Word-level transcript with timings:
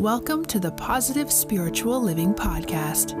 Welcome 0.00 0.46
to 0.46 0.58
the 0.58 0.70
Positive 0.70 1.30
Spiritual 1.30 2.00
Living 2.00 2.32
Podcast, 2.32 3.12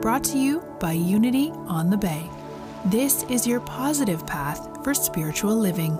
brought 0.00 0.22
to 0.26 0.38
you 0.38 0.60
by 0.78 0.92
Unity 0.92 1.50
on 1.66 1.90
the 1.90 1.96
Bay. 1.96 2.30
This 2.84 3.24
is 3.24 3.48
your 3.48 3.58
positive 3.58 4.24
path 4.28 4.84
for 4.84 4.94
spiritual 4.94 5.56
living. 5.56 5.98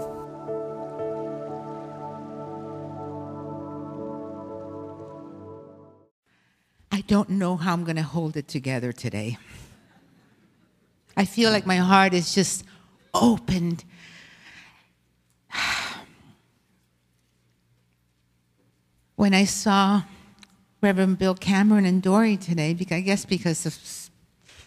I 6.93 7.01
don't 7.09 7.31
know 7.31 7.57
how 7.57 7.73
I'm 7.73 7.83
going 7.83 7.97
to 7.97 8.05
hold 8.05 8.37
it 8.37 8.47
together 8.47 8.93
today. 8.93 9.37
I 11.17 11.25
feel 11.25 11.51
like 11.51 11.67
my 11.67 11.79
heart 11.79 12.15
is 12.15 12.33
just 12.33 12.63
opened. 13.13 13.83
When 19.17 19.35
I 19.35 19.45
saw 19.45 20.03
Reverend 20.83 21.19
Bill 21.19 21.35
Cameron 21.35 21.85
and 21.85 22.03
Dory 22.03 22.37
today, 22.37 22.75
because 22.75 22.97
I 22.97 23.01
guess 23.01 23.25
because 23.25 23.67
of 23.67 23.77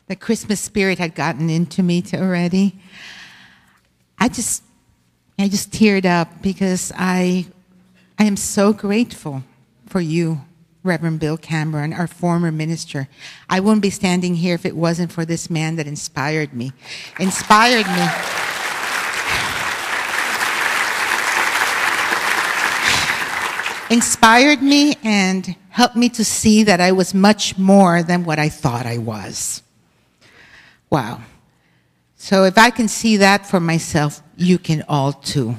the 0.08 0.16
Christmas 0.16 0.60
spirit 0.60 1.00
had 1.00 1.16
gotten 1.16 1.50
into 1.50 1.82
me 1.82 2.04
already, 2.14 2.80
I 4.20 4.30
just, 4.30 4.64
I 5.40 5.48
just 5.48 5.72
teared 5.72 6.06
up 6.06 6.42
because 6.42 6.92
I, 6.96 7.48
I 8.20 8.26
am 8.26 8.38
so 8.38 8.74
grateful 8.74 9.44
for 9.88 10.02
you 10.02 10.42
Reverend 10.84 11.22
Bill 11.22 11.38
Cameron, 11.38 11.94
our 11.94 12.08
former 12.08 12.52
minister. 12.52 13.08
I 13.50 13.62
wouldn't 13.62 13.82
be 13.82 13.90
standing 13.90 14.36
here 14.36 14.56
if 14.56 14.66
it 14.66 14.76
wasn't 14.76 15.12
for 15.14 15.24
this 15.24 15.50
man 15.50 15.78
that 15.78 15.88
inspired 15.88 16.54
me. 16.54 16.74
Inspired 17.20 17.88
me. 17.88 18.43
Inspired 23.94 24.62
me 24.62 24.96
and 25.04 25.56
helped 25.70 25.96
me 25.96 26.10
to 26.10 26.26
see 26.26 26.64
that 26.64 26.82
I 26.82 26.92
was 26.92 27.14
much 27.14 27.58
more 27.58 28.04
than 28.04 28.26
what 28.26 28.40
I 28.40 28.50
thought 28.50 28.86
I 28.86 28.98
was. 28.98 29.62
Wow. 30.90 31.22
So 32.18 32.44
if 32.44 32.58
I 32.58 32.70
can 32.70 32.88
see 32.88 33.18
that 33.18 33.46
for 33.46 33.60
myself, 33.60 34.22
you 34.36 34.58
can 34.58 34.84
all 34.90 35.14
too. 35.14 35.56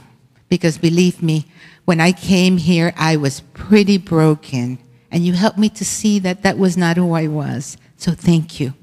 Because 0.49 0.79
believe 0.79 1.23
me, 1.23 1.47
when 1.85 2.01
I 2.01 2.13
came 2.13 2.57
here, 2.57 2.93
I 2.97 3.17
was 3.17 3.41
pretty 3.53 3.99
broken 3.99 4.79
and 5.11 5.25
you 5.25 5.33
helped 5.33 5.59
me 5.59 5.69
to 5.71 5.85
see 5.85 6.19
that 6.21 6.43
that 6.43 6.59
was 6.59 6.77
not 6.77 6.97
who 6.97 7.13
I 7.13 7.29
was. 7.29 7.77
So 7.97 8.13
thank 8.13 8.59
you. 8.59 8.75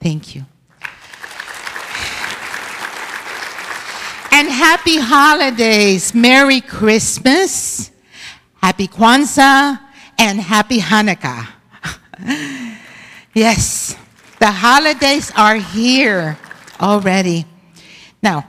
Thank 0.00 0.34
you. 0.34 0.44
And 4.30 4.48
happy 4.48 4.98
holidays. 4.98 6.14
Merry 6.14 6.60
Christmas, 6.60 7.90
Happy 8.64 8.88
Kwanzaa, 8.88 9.78
and 10.18 10.40
Happy 10.40 10.78
Hanukkah. 10.78 11.46
yes, 13.34 13.94
the 14.38 14.50
holidays 14.50 15.30
are 15.36 15.56
here 15.56 16.38
already. 16.80 17.44
Now, 18.22 18.46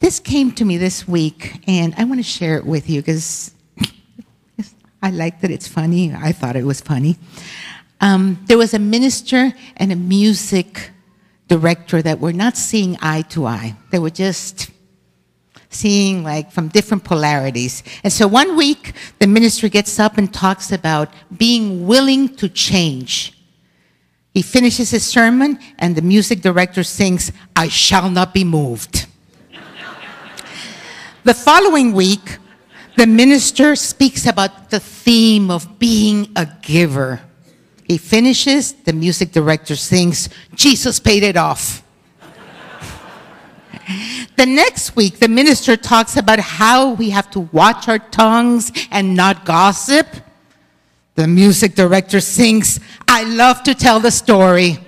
this 0.00 0.18
came 0.18 0.50
to 0.56 0.64
me 0.64 0.78
this 0.78 1.06
week, 1.06 1.62
and 1.68 1.94
I 1.96 2.02
want 2.02 2.18
to 2.18 2.24
share 2.24 2.56
it 2.56 2.66
with 2.66 2.90
you 2.90 3.02
because 3.02 3.54
I 5.00 5.10
like 5.10 5.42
that 5.42 5.52
it's 5.52 5.68
funny. 5.68 6.12
I 6.12 6.32
thought 6.32 6.56
it 6.56 6.64
was 6.64 6.80
funny. 6.80 7.16
Um, 8.00 8.36
there 8.46 8.58
was 8.58 8.74
a 8.74 8.80
minister 8.80 9.52
and 9.76 9.92
a 9.92 9.96
music 9.96 10.90
director 11.46 12.02
that 12.02 12.18
were 12.18 12.32
not 12.32 12.56
seeing 12.56 12.98
eye 13.00 13.22
to 13.28 13.46
eye. 13.46 13.76
They 13.92 14.00
were 14.00 14.10
just 14.10 14.72
seeing 15.70 16.22
like 16.22 16.50
from 16.50 16.68
different 16.68 17.04
polarities. 17.04 17.82
And 18.04 18.12
so 18.12 18.26
one 18.26 18.56
week, 18.56 18.92
the 19.20 19.26
minister 19.26 19.68
gets 19.68 19.98
up 19.98 20.18
and 20.18 20.32
talks 20.32 20.72
about 20.72 21.08
being 21.36 21.86
willing 21.86 22.34
to 22.36 22.48
change. 22.48 23.32
He 24.34 24.42
finishes 24.42 24.90
his 24.90 25.04
sermon, 25.04 25.58
and 25.78 25.96
the 25.96 26.02
music 26.02 26.40
director 26.40 26.82
sings, 26.84 27.32
I 27.56 27.68
shall 27.68 28.10
not 28.10 28.34
be 28.34 28.44
moved. 28.44 29.06
the 31.24 31.34
following 31.34 31.92
week, 31.92 32.38
the 32.96 33.06
minister 33.06 33.74
speaks 33.76 34.26
about 34.26 34.70
the 34.70 34.80
theme 34.80 35.50
of 35.50 35.78
being 35.78 36.30
a 36.36 36.46
giver. 36.62 37.20
He 37.84 37.98
finishes, 37.98 38.72
the 38.72 38.92
music 38.92 39.32
director 39.32 39.74
sings, 39.74 40.28
Jesus 40.54 41.00
paid 41.00 41.22
it 41.22 41.36
off. 41.36 41.82
The 44.36 44.46
next 44.46 44.96
week, 44.96 45.18
the 45.18 45.28
minister 45.28 45.76
talks 45.76 46.16
about 46.16 46.38
how 46.38 46.94
we 46.94 47.10
have 47.10 47.30
to 47.32 47.40
watch 47.40 47.88
our 47.88 47.98
tongues 47.98 48.72
and 48.90 49.14
not 49.14 49.44
gossip. 49.44 50.06
The 51.14 51.26
music 51.26 51.74
director 51.74 52.20
sings, 52.20 52.80
I 53.06 53.24
love 53.24 53.62
to 53.64 53.74
tell 53.74 54.00
the 54.00 54.10
story. 54.10 54.78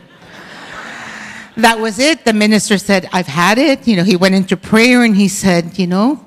that 1.56 1.78
was 1.78 1.98
it. 1.98 2.24
The 2.24 2.32
minister 2.32 2.78
said, 2.78 3.08
I've 3.12 3.26
had 3.26 3.58
it. 3.58 3.86
You 3.86 3.96
know, 3.96 4.04
he 4.04 4.16
went 4.16 4.34
into 4.34 4.56
prayer 4.56 5.04
and 5.04 5.14
he 5.14 5.28
said, 5.28 5.78
You 5.78 5.86
know, 5.86 6.26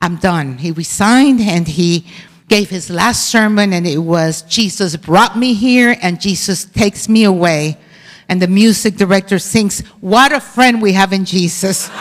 I'm 0.00 0.16
done. 0.16 0.58
He 0.58 0.70
resigned 0.70 1.40
and 1.40 1.66
he 1.66 2.06
gave 2.48 2.70
his 2.70 2.90
last 2.90 3.28
sermon, 3.28 3.72
and 3.72 3.86
it 3.86 3.98
was 3.98 4.42
Jesus 4.42 4.96
brought 4.96 5.36
me 5.36 5.54
here 5.54 5.96
and 6.00 6.20
Jesus 6.20 6.64
takes 6.64 7.08
me 7.08 7.24
away. 7.24 7.76
And 8.28 8.42
the 8.42 8.48
music 8.48 8.96
director 8.96 9.38
sings, 9.38 9.80
What 10.00 10.32
a 10.32 10.40
friend 10.40 10.82
we 10.82 10.92
have 10.92 11.12
in 11.12 11.24
Jesus. 11.24 11.90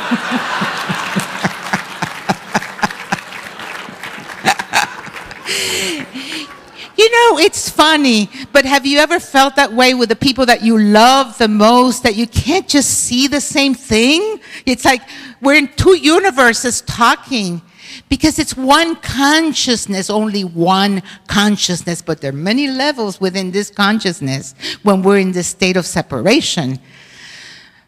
You 6.97 7.11
know, 7.11 7.39
it's 7.39 7.69
funny, 7.69 8.29
but 8.53 8.63
have 8.63 8.85
you 8.85 8.99
ever 8.99 9.19
felt 9.19 9.57
that 9.57 9.73
way 9.73 9.93
with 9.93 10.09
the 10.09 10.15
people 10.15 10.45
that 10.45 10.63
you 10.63 10.79
love 10.79 11.37
the 11.37 11.49
most, 11.49 12.03
that 12.03 12.15
you 12.15 12.25
can't 12.25 12.67
just 12.67 12.89
see 12.89 13.27
the 13.27 13.41
same 13.41 13.73
thing? 13.75 14.39
It's 14.65 14.85
like 14.85 15.01
we're 15.41 15.55
in 15.55 15.67
two 15.75 15.97
universes 15.97 16.81
talking 16.81 17.61
because 18.09 18.39
it's 18.39 18.55
one 18.55 18.95
consciousness, 18.97 20.09
only 20.09 20.43
one 20.43 21.01
consciousness, 21.27 22.01
but 22.01 22.21
there 22.21 22.29
are 22.29 22.33
many 22.33 22.67
levels 22.67 23.19
within 23.19 23.51
this 23.51 23.69
consciousness 23.69 24.55
when 24.83 25.01
we're 25.01 25.19
in 25.19 25.31
this 25.31 25.47
state 25.47 25.77
of 25.77 25.85
separation. 25.85 26.79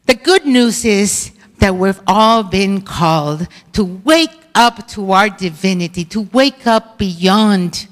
The 0.05 0.15
good 0.15 0.45
news 0.45 0.85
is 0.85 1.31
that 1.59 1.75
we've 1.75 1.99
all 2.07 2.43
been 2.43 2.81
called 2.81 3.47
to 3.73 3.83
wake 3.83 4.45
up 4.55 4.87
to 4.89 5.11
our 5.11 5.29
divinity, 5.29 6.05
to 6.05 6.21
wake 6.21 6.65
up 6.67 6.97
beyond 6.97 7.87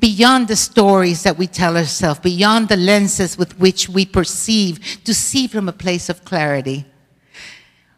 beyond 0.00 0.48
the 0.48 0.56
stories 0.56 1.22
that 1.24 1.36
we 1.36 1.46
tell 1.46 1.76
ourselves, 1.76 2.20
beyond 2.20 2.68
the 2.68 2.76
lenses 2.76 3.36
with 3.36 3.58
which 3.58 3.86
we 3.88 4.06
perceive, 4.06 4.80
to 5.04 5.12
see 5.12 5.46
from 5.46 5.68
a 5.68 5.72
place 5.72 6.08
of 6.08 6.24
clarity. 6.24 6.86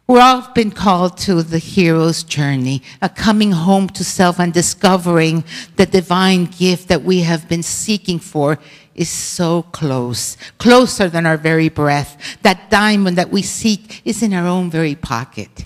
We're 0.05 0.19
all 0.19 0.49
been 0.53 0.71
called 0.71 1.17
to 1.19 1.41
the 1.43 1.59
hero's 1.59 2.23
journey, 2.23 2.81
a 3.01 3.07
coming 3.07 3.53
home 3.53 3.87
to 3.89 4.03
self 4.03 4.37
and 4.37 4.51
discovering 4.51 5.45
the 5.77 5.85
divine 5.85 6.45
gift 6.45 6.89
that 6.89 7.03
we 7.03 7.21
have 7.21 7.47
been 7.47 7.63
seeking 7.63 8.19
for 8.19 8.59
is 8.95 9.07
so 9.07 9.61
close, 9.61 10.35
closer 10.57 11.07
than 11.07 11.25
our 11.25 11.37
very 11.37 11.69
breath. 11.69 12.37
That 12.41 12.69
diamond 12.69 13.17
that 13.17 13.31
we 13.31 13.43
seek 13.43 14.01
is 14.03 14.21
in 14.21 14.33
our 14.33 14.45
own 14.45 14.69
very 14.69 14.95
pocket. 14.95 15.65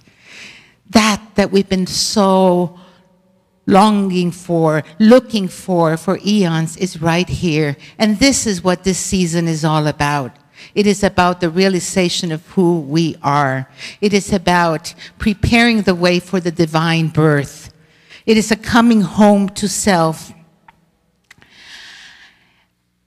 That 0.92 1.20
that 1.34 1.50
we've 1.50 1.68
been 1.68 1.88
so 1.88 2.80
longing 3.66 4.32
for, 4.32 4.84
looking 5.00 5.48
for 5.48 5.98
for 5.98 6.20
eons 6.24 6.78
is 6.78 7.02
right 7.02 7.28
here. 7.28 7.76
And 7.98 8.20
this 8.20 8.46
is 8.46 8.64
what 8.64 8.84
this 8.84 9.00
season 9.00 9.48
is 9.48 9.66
all 9.66 9.88
about. 9.88 10.32
It 10.76 10.88
is 10.88 11.04
about 11.04 11.42
the 11.42 11.50
realization 11.50 12.32
of 12.32 12.46
who 12.48 12.80
we 12.82 13.16
are. 13.22 13.70
It 14.02 14.14
is 14.14 14.32
about 14.34 14.94
preparing 15.18 15.82
the 15.82 15.96
way 15.96 16.20
for 16.20 16.40
the 16.40 16.52
divine 16.52 17.08
birth. 17.08 17.74
It 18.26 18.38
is 18.38 18.52
a 18.52 18.56
coming 18.56 19.02
home 19.02 19.50
to 19.50 19.68
self. 19.68 20.34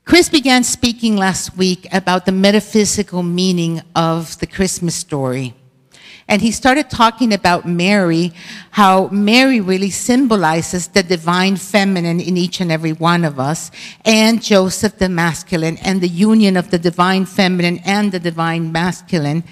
Chris 0.05 0.29
began 0.29 0.65
speaking 0.65 1.17
last 1.17 1.57
week 1.57 1.87
about 1.93 2.27
the 2.27 2.33
metaphysical 2.33 3.23
meaning 3.23 3.81
of 3.95 4.39
the 4.41 4.47
Christmas 4.47 4.97
story. 4.97 5.55
And 6.31 6.41
he 6.41 6.53
started 6.53 6.89
talking 6.89 7.35
about 7.35 7.67
Mary, 7.67 8.33
how 8.71 9.09
Mary 9.09 9.61
really 9.61 9.91
symbolizes 9.91 10.87
the 10.87 11.03
divine 11.03 11.57
feminine 11.57 12.21
in 12.21 12.37
each 12.37 12.61
and 12.61 12.71
every 12.71 12.93
one 12.93 13.25
of 13.25 13.41
us, 13.41 13.73
and 14.05 14.41
Joseph 14.41 14.97
the 14.97 15.09
masculine, 15.09 15.77
and 15.79 16.01
the 16.01 16.09
union 16.09 16.57
of 16.57 16.71
the 16.71 16.79
divine 16.79 17.27
feminine 17.27 17.81
and 17.85 18.13
the 18.13 18.21
divine 18.21 18.71
masculine 18.71 19.43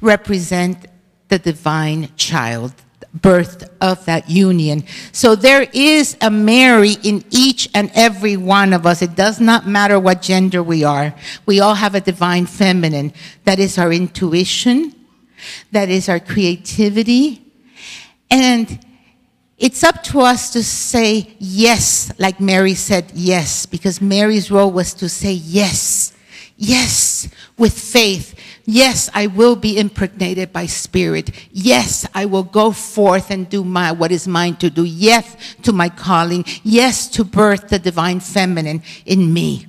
represent 0.00 0.86
the 1.28 1.38
divine 1.38 2.08
child, 2.16 2.74
birth 3.14 3.62
of 3.80 4.04
that 4.06 4.28
union. 4.28 4.82
So 5.12 5.36
there 5.36 5.68
is 5.72 6.16
a 6.20 6.30
Mary 6.30 6.96
in 7.04 7.24
each 7.30 7.68
and 7.72 7.88
every 7.94 8.36
one 8.36 8.72
of 8.72 8.84
us. 8.84 9.00
It 9.00 9.14
does 9.14 9.38
not 9.38 9.68
matter 9.68 10.00
what 10.00 10.22
gender 10.22 10.60
we 10.60 10.82
are. 10.82 11.14
We 11.46 11.60
all 11.60 11.74
have 11.74 11.94
a 11.94 12.00
divine 12.00 12.46
feminine. 12.46 13.12
That 13.44 13.60
is 13.60 13.78
our 13.78 13.92
intuition, 13.92 14.92
that 15.72 15.88
is 15.88 16.08
our 16.08 16.20
creativity. 16.20 17.42
And 18.30 18.78
It's 19.58 19.82
up 19.82 20.02
to 20.04 20.20
us 20.20 20.50
to 20.50 20.62
say 20.62 21.34
yes, 21.38 22.12
like 22.18 22.40
Mary 22.40 22.74
said 22.74 23.10
yes, 23.14 23.64
because 23.64 24.02
Mary's 24.02 24.50
role 24.50 24.70
was 24.70 24.92
to 24.94 25.08
say 25.08 25.32
yes, 25.32 26.12
yes, 26.58 27.26
with 27.56 27.72
faith. 27.72 28.34
Yes, 28.66 29.08
I 29.14 29.28
will 29.28 29.56
be 29.56 29.78
impregnated 29.78 30.52
by 30.52 30.66
spirit. 30.66 31.30
Yes, 31.52 32.06
I 32.14 32.26
will 32.26 32.42
go 32.42 32.70
forth 32.70 33.30
and 33.30 33.48
do 33.48 33.64
my, 33.64 33.92
what 33.92 34.12
is 34.12 34.28
mine 34.28 34.56
to 34.56 34.68
do. 34.68 34.84
Yes 34.84 35.36
to 35.62 35.72
my 35.72 35.88
calling. 35.88 36.44
Yes 36.62 37.08
to 37.10 37.24
birth 37.24 37.68
the 37.68 37.78
divine 37.78 38.20
feminine 38.20 38.82
in 39.06 39.32
me. 39.32 39.66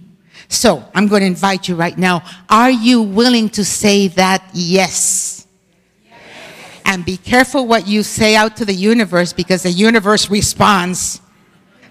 So 0.50 0.84
I'm 0.96 1.08
going 1.08 1.22
to 1.22 1.28
invite 1.28 1.70
you 1.70 1.76
right 1.76 1.98
now. 1.98 2.24
Are 2.50 2.72
you 2.72 3.04
willing 3.04 3.50
to 3.50 3.64
say 3.64 4.08
that 4.10 4.44
yes? 4.54 5.37
And 6.88 7.06
be 7.06 7.18
careful 7.18 7.68
what 7.68 7.86
you 7.86 8.02
say 8.02 8.36
out 8.36 8.56
to 8.58 8.66
the 8.66 8.74
universe 8.74 9.34
because 9.34 9.64
the 9.64 9.72
universe 9.72 10.30
responds. 10.30 11.22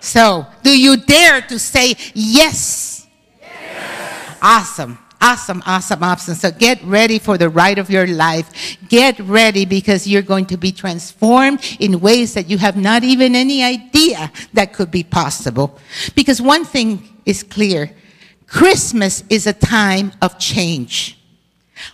So, 0.00 0.46
do 0.62 0.76
you 0.76 0.96
dare 0.96 1.42
to 1.42 1.58
say 1.58 1.94
yes? 2.14 3.06
yes? 3.40 4.38
Awesome. 4.40 4.98
Awesome, 5.20 5.62
awesome, 5.66 6.02
awesome. 6.02 6.34
So 6.34 6.50
get 6.50 6.82
ready 6.84 7.18
for 7.18 7.38
the 7.38 7.48
ride 7.48 7.78
of 7.78 7.90
your 7.90 8.06
life. 8.06 8.78
Get 8.88 9.18
ready 9.20 9.64
because 9.64 10.06
you're 10.06 10.22
going 10.22 10.46
to 10.46 10.56
be 10.56 10.72
transformed 10.72 11.60
in 11.80 12.00
ways 12.00 12.34
that 12.34 12.50
you 12.50 12.58
have 12.58 12.76
not 12.76 13.02
even 13.02 13.34
any 13.34 13.62
idea 13.64 14.30
that 14.52 14.74
could 14.74 14.90
be 14.90 15.02
possible. 15.02 15.78
Because 16.14 16.42
one 16.42 16.64
thing 16.64 17.02
is 17.24 17.42
clear 17.42 17.90
Christmas 18.46 19.24
is 19.28 19.46
a 19.46 19.52
time 19.52 20.12
of 20.20 20.38
change. 20.38 21.18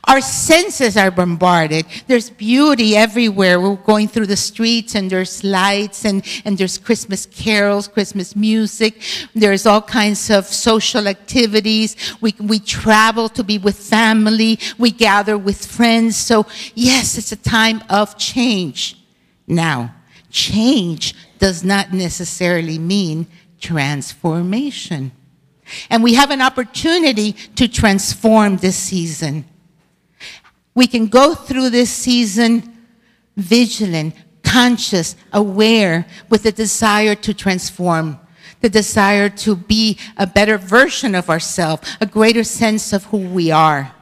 Our 0.04 0.20
senses 0.20 0.96
are 0.96 1.10
bombarded. 1.10 1.86
There's 2.06 2.30
beauty 2.30 2.96
everywhere. 2.96 3.60
We're 3.60 3.76
going 3.76 4.08
through 4.08 4.26
the 4.26 4.36
streets 4.36 4.94
and 4.94 5.10
there's 5.10 5.42
lights 5.42 6.04
and, 6.04 6.24
and 6.44 6.56
there's 6.56 6.78
Christmas 6.78 7.26
carols, 7.26 7.88
Christmas 7.88 8.36
music. 8.36 9.02
There's 9.34 9.66
all 9.66 9.82
kinds 9.82 10.30
of 10.30 10.46
social 10.46 11.08
activities. 11.08 11.96
We, 12.20 12.34
we 12.38 12.58
travel 12.60 13.28
to 13.30 13.42
be 13.42 13.58
with 13.58 13.78
family. 13.78 14.58
We 14.78 14.90
gather 14.90 15.36
with 15.36 15.64
friends. 15.64 16.16
So 16.16 16.46
yes, 16.74 17.18
it's 17.18 17.32
a 17.32 17.36
time 17.36 17.82
of 17.90 18.16
change. 18.16 18.96
Now, 19.46 19.94
change 20.30 21.14
does 21.38 21.64
not 21.64 21.92
necessarily 21.92 22.78
mean 22.78 23.26
transformation. 23.60 25.12
And 25.90 26.02
we 26.02 26.14
have 26.14 26.30
an 26.30 26.40
opportunity 26.40 27.32
to 27.32 27.68
transform 27.68 28.58
this 28.58 28.76
season. 28.76 29.44
We 30.74 30.86
can 30.86 31.06
go 31.06 31.34
through 31.34 31.70
this 31.70 31.90
season 31.90 32.72
vigilant, 33.36 34.14
conscious, 34.42 35.16
aware, 35.32 36.06
with 36.28 36.42
the 36.42 36.52
desire 36.52 37.14
to 37.14 37.34
transform, 37.34 38.18
the 38.60 38.68
desire 38.68 39.28
to 39.28 39.56
be 39.56 39.98
a 40.16 40.26
better 40.26 40.58
version 40.58 41.14
of 41.14 41.30
ourselves, 41.30 41.96
a 42.00 42.06
greater 42.06 42.44
sense 42.44 42.92
of 42.92 43.04
who 43.04 43.18
we 43.18 43.50
are. 43.50 43.94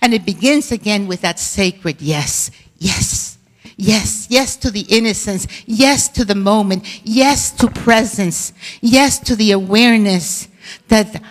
And 0.00 0.14
it 0.14 0.24
begins 0.24 0.72
again 0.72 1.06
with 1.06 1.20
that 1.20 1.38
sacred 1.38 2.00
yes, 2.00 2.50
yes, 2.78 3.38
yes, 3.76 4.26
yes 4.30 4.56
to 4.56 4.70
the 4.70 4.86
innocence, 4.88 5.46
yes 5.66 6.08
to 6.10 6.24
the 6.24 6.34
moment, 6.34 7.00
yes 7.04 7.52
to 7.52 7.68
presence, 7.68 8.52
yes 8.80 9.18
to 9.20 9.36
the 9.36 9.52
awareness 9.52 10.48
that 10.88 11.22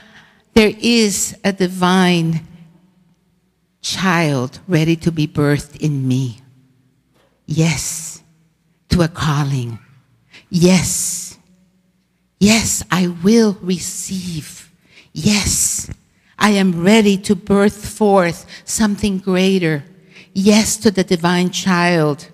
there 0.54 0.74
is 0.80 1.38
a 1.44 1.52
divine 1.52 2.46
child 3.86 4.60
ready 4.68 4.96
to 4.96 5.12
be 5.12 5.28
birthed 5.28 5.80
in 5.80 6.08
me. 6.08 6.42
Yes, 7.46 8.24
to 8.90 9.04
a 9.04 9.08
calling. 9.08 9.78
Yes, 10.50 11.38
yes, 12.40 12.84
I 12.90 13.08
will 13.08 13.58
receive. 13.62 14.72
Yes, 15.14 15.90
I 16.40 16.50
am 16.50 16.84
ready 16.84 17.16
to 17.20 17.36
birth 17.36 17.88
forth 17.88 18.46
something 18.66 19.20
greater. 19.20 19.84
Yes, 20.34 20.78
to 20.78 20.90
the 20.90 21.04
divine 21.04 21.52
child. 21.52 22.28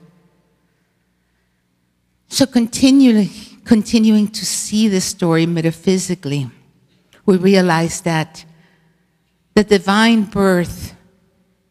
So 2.30 2.45
continually, 2.45 3.30
continuing 3.65 4.30
to 4.30 4.45
see 4.45 4.88
this 4.88 5.04
story 5.04 5.45
metaphysically 5.45 6.50
we 7.25 7.38
realize 7.38 8.01
that 8.01 8.45
the 9.54 9.63
divine 9.63 10.24
birth 10.24 10.95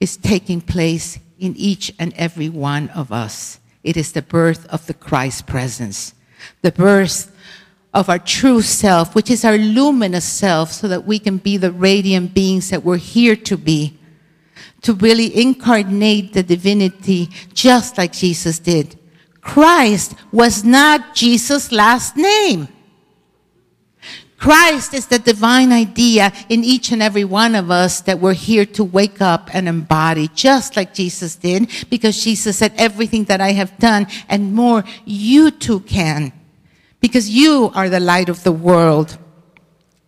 is 0.01 0.17
taking 0.17 0.61
place 0.61 1.19
in 1.39 1.55
each 1.57 1.93
and 1.99 2.13
every 2.15 2.49
one 2.49 2.89
of 2.91 3.13
us. 3.13 3.61
It 3.85 3.97
is 3.97 4.13
the 4.13 4.23
birth 4.23 4.67
of 4.67 4.87
the 4.87 4.95
Christ 4.95 5.47
presence, 5.47 6.15
the 6.63 6.73
birth 6.73 7.35
of 7.93 8.09
our 8.09 8.19
true 8.19 8.63
self, 8.63 9.15
which 9.15 9.31
is 9.31 9.45
our 9.45 9.57
luminous 9.57 10.25
self, 10.25 10.73
so 10.73 10.89
that 10.89 11.07
we 11.07 11.19
can 11.19 11.39
be 11.39 11.57
the 11.57 11.73
radiant 11.73 12.35
beings 12.35 12.71
that 12.71 12.85
we're 12.85 12.97
here 12.97 13.37
to 13.37 13.57
be, 13.57 13.99
to 14.83 14.95
really 14.95 15.35
incarnate 15.41 16.33
the 16.33 16.43
divinity 16.43 17.29
just 17.53 17.99
like 17.99 18.13
Jesus 18.13 18.59
did. 18.59 18.99
Christ 19.41 20.15
was 20.33 20.65
not 20.65 21.15
Jesus' 21.15 21.73
last 21.73 22.17
name. 22.17 22.69
Christ 24.41 24.95
is 24.95 25.07
the 25.07 25.19
divine 25.19 25.71
idea 25.71 26.33
in 26.49 26.65
each 26.65 26.93
and 26.93 27.03
every 27.03 27.25
one 27.25 27.55
of 27.55 27.71
us 27.71 28.01
that 28.01 28.21
we're 28.21 28.33
here 28.33 28.65
to 28.65 28.83
wake 28.83 29.21
up 29.21 29.55
and 29.55 29.69
embody, 29.69 30.29
just 30.29 30.77
like 30.77 30.95
Jesus 30.95 31.37
did, 31.37 31.71
because 31.91 32.25
Jesus 32.25 32.57
said, 32.57 32.73
Everything 32.79 33.25
that 33.25 33.43
I 33.43 33.53
have 33.53 33.77
done 33.79 34.07
and 34.31 34.55
more, 34.55 34.83
you 35.05 35.51
too 35.51 35.81
can, 35.81 36.33
because 37.01 37.29
you 37.29 37.71
are 37.75 37.91
the 37.91 38.01
light 38.01 38.31
of 38.31 38.43
the 38.43 38.51
world. 38.51 39.19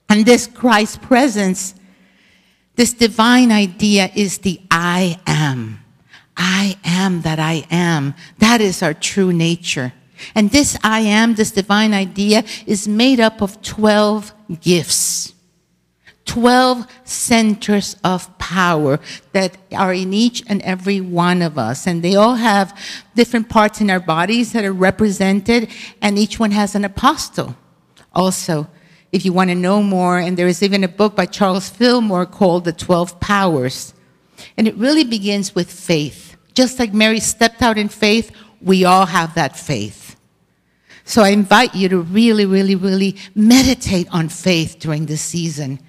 And 0.08 0.25
this 0.25 0.46
Christ 0.46 1.02
presence, 1.02 1.75
this 2.75 2.94
divine 2.94 3.52
idea 3.52 4.11
is 4.14 4.38
the 4.38 4.62
I 4.70 5.20
am. 5.26 5.84
I 6.38 6.79
am 6.84 7.20
that 7.20 7.38
I 7.38 7.67
am. 7.70 8.14
That 8.38 8.62
is 8.62 8.82
our 8.82 8.94
true 8.94 9.31
nature. 9.31 9.93
And 10.35 10.51
this 10.51 10.79
I 10.83 11.01
am, 11.01 11.35
this 11.35 11.51
divine 11.51 11.95
idea, 11.95 12.45
is 12.67 12.87
made 12.87 13.21
up 13.21 13.41
of 13.41 13.61
12 13.63 14.33
gifts. 14.61 15.35
12 16.25 16.87
centers 17.05 17.97
of 18.05 18.39
power 18.39 19.01
that 19.33 19.57
are 19.73 19.93
in 19.93 20.13
each 20.13 20.43
and 20.47 20.63
every 20.63 21.01
one 21.01 21.43
of 21.43 21.59
us. 21.59 21.87
And 21.87 22.03
they 22.03 22.15
all 22.15 22.37
have 22.37 22.79
different 23.15 23.49
parts 23.49 23.81
in 23.81 23.91
our 23.91 24.01
bodies 24.01 24.53
that 24.53 24.65
are 24.65 24.73
represented, 24.73 25.69
and 26.01 26.19
each 26.19 26.39
one 26.39 26.53
has 26.53 26.75
an 26.75 26.85
apostle. 26.85 27.57
Also, 28.15 28.69
if 29.11 29.25
you 29.25 29.32
want 29.32 29.51
to 29.51 29.55
know 29.55 29.82
more, 29.82 30.19
and 30.19 30.37
there 30.37 30.49
is 30.49 30.63
even 30.63 30.85
a 30.85 30.89
book 30.89 31.17
by 31.17 31.27
Charles 31.27 31.69
Fillmore 31.69 32.27
called 32.27 32.65
The 32.65 32.73
12 32.73 33.20
Powers. 33.20 33.93
And 34.56 34.67
it 34.67 34.77
really 34.77 35.05
begins 35.05 35.55
with 35.55 35.70
faith. 35.70 36.37
Just 36.55 36.79
like 36.79 36.94
Mary 36.94 37.20
stepped 37.20 37.63
out 37.63 37.79
in 37.79 37.89
faith, 37.89 38.31
we 38.61 38.85
all 38.85 39.06
have 39.06 39.35
that 39.35 39.56
faith. 39.56 40.12
So 41.05 41.23
I 41.23 41.31
invite 41.31 41.75
you 41.75 41.89
to 41.89 42.01
really, 42.01 42.47
really, 42.47 42.75
really 42.75 43.17
meditate 43.35 44.09
on 44.13 44.29
faith 44.29 44.77
during 44.79 45.06
this 45.06 45.21
season. 45.21 45.81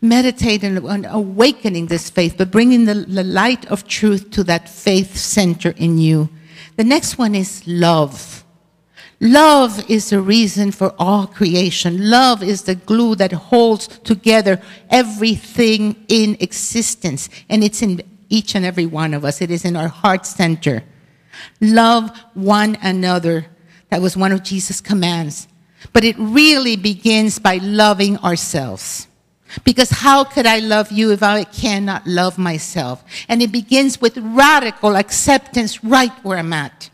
Meditate 0.00 0.64
on 0.64 1.04
awakening 1.04 1.86
this 1.86 2.10
faith, 2.10 2.34
but 2.36 2.50
bringing 2.50 2.84
the, 2.84 2.94
the 2.94 3.22
light 3.22 3.64
of 3.66 3.86
truth 3.86 4.30
to 4.32 4.44
that 4.44 4.68
faith 4.68 5.16
center 5.16 5.70
in 5.76 5.98
you. 5.98 6.28
The 6.76 6.84
next 6.84 7.18
one 7.18 7.34
is 7.34 7.62
love. 7.66 8.44
Love 9.20 9.88
is 9.88 10.10
the 10.10 10.20
reason 10.20 10.70
for 10.70 10.94
all 10.98 11.26
creation. 11.26 12.10
Love 12.10 12.42
is 12.42 12.62
the 12.62 12.74
glue 12.74 13.14
that 13.14 13.32
holds 13.32 13.88
together 13.88 14.60
everything 14.90 16.04
in 16.08 16.36
existence. 16.40 17.30
And 17.48 17.64
it's 17.64 17.80
in 17.80 18.02
each 18.28 18.54
and 18.54 18.64
every 18.64 18.84
one 18.84 19.14
of 19.14 19.24
us. 19.24 19.40
It 19.40 19.50
is 19.50 19.64
in 19.64 19.74
our 19.76 19.88
heart 19.88 20.26
center. 20.26 20.84
Love 21.60 22.10
one 22.34 22.76
another 22.82 23.46
that 23.90 24.02
was 24.02 24.16
one 24.16 24.32
of 24.32 24.42
Jesus' 24.42 24.80
commands. 24.80 25.48
But 25.92 26.04
it 26.04 26.16
really 26.18 26.76
begins 26.76 27.38
by 27.38 27.56
loving 27.58 28.18
ourselves. 28.18 29.06
Because 29.64 29.90
how 29.90 30.24
could 30.24 30.46
I 30.46 30.58
love 30.58 30.90
you 30.90 31.12
if 31.12 31.22
I 31.22 31.44
cannot 31.44 32.06
love 32.06 32.36
myself? 32.36 33.04
And 33.28 33.40
it 33.40 33.52
begins 33.52 34.00
with 34.00 34.18
radical 34.18 34.96
acceptance 34.96 35.84
right 35.84 36.12
where 36.24 36.38
I'm 36.38 36.52
at. 36.52 36.90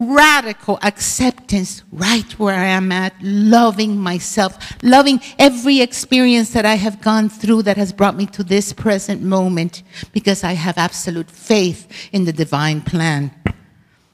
Radical 0.00 0.80
acceptance 0.82 1.84
right 1.92 2.36
where 2.36 2.56
I 2.56 2.66
am 2.66 2.90
at, 2.90 3.14
loving 3.22 3.96
myself, 3.96 4.58
loving 4.82 5.20
every 5.38 5.80
experience 5.80 6.50
that 6.54 6.66
I 6.66 6.74
have 6.74 7.00
gone 7.00 7.28
through 7.28 7.62
that 7.62 7.76
has 7.76 7.92
brought 7.92 8.16
me 8.16 8.26
to 8.26 8.42
this 8.42 8.72
present 8.72 9.22
moment 9.22 9.84
because 10.12 10.42
I 10.42 10.54
have 10.54 10.76
absolute 10.76 11.30
faith 11.30 11.86
in 12.10 12.24
the 12.24 12.32
divine 12.32 12.80
plan 12.80 13.30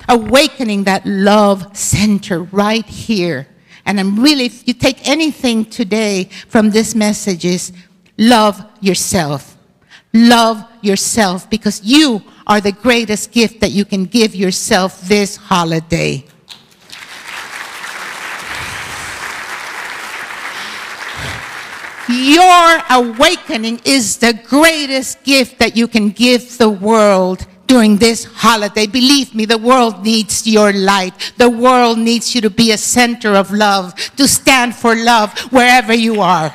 awakening 0.08 0.84
that 0.84 1.04
love 1.06 1.76
center 1.76 2.42
right 2.44 2.86
here. 2.86 3.46
And 3.84 3.98
I'm 3.98 4.20
really, 4.20 4.46
if 4.46 4.66
you 4.66 4.74
take 4.74 5.08
anything 5.08 5.64
today 5.64 6.24
from 6.48 6.70
this 6.70 6.94
message 6.94 7.44
is 7.44 7.72
love 8.16 8.64
yourself. 8.80 9.56
Love 10.12 10.64
yourself 10.82 11.48
because 11.50 11.82
you 11.82 12.22
are 12.46 12.60
the 12.60 12.72
greatest 12.72 13.30
gift 13.32 13.60
that 13.60 13.72
you 13.72 13.84
can 13.84 14.04
give 14.04 14.34
yourself 14.34 15.00
this 15.02 15.36
holiday. 15.36 16.24
Your 22.08 22.82
awakening 22.88 23.82
is 23.84 24.16
the 24.16 24.32
greatest 24.32 25.22
gift 25.24 25.58
that 25.58 25.76
you 25.76 25.86
can 25.86 26.08
give 26.08 26.56
the 26.56 26.70
world 26.70 27.46
during 27.68 27.96
this 27.96 28.24
holiday. 28.24 28.86
Believe 28.86 29.34
me, 29.34 29.44
the 29.44 29.58
world 29.58 30.02
needs 30.02 30.46
your 30.46 30.72
light. 30.72 31.32
The 31.36 31.48
world 31.48 31.98
needs 31.98 32.34
you 32.34 32.40
to 32.40 32.50
be 32.50 32.72
a 32.72 32.78
center 32.78 33.34
of 33.34 33.52
love, 33.52 33.94
to 34.16 34.26
stand 34.26 34.74
for 34.74 34.96
love 34.96 35.38
wherever 35.52 35.94
you 35.94 36.20
are. 36.20 36.52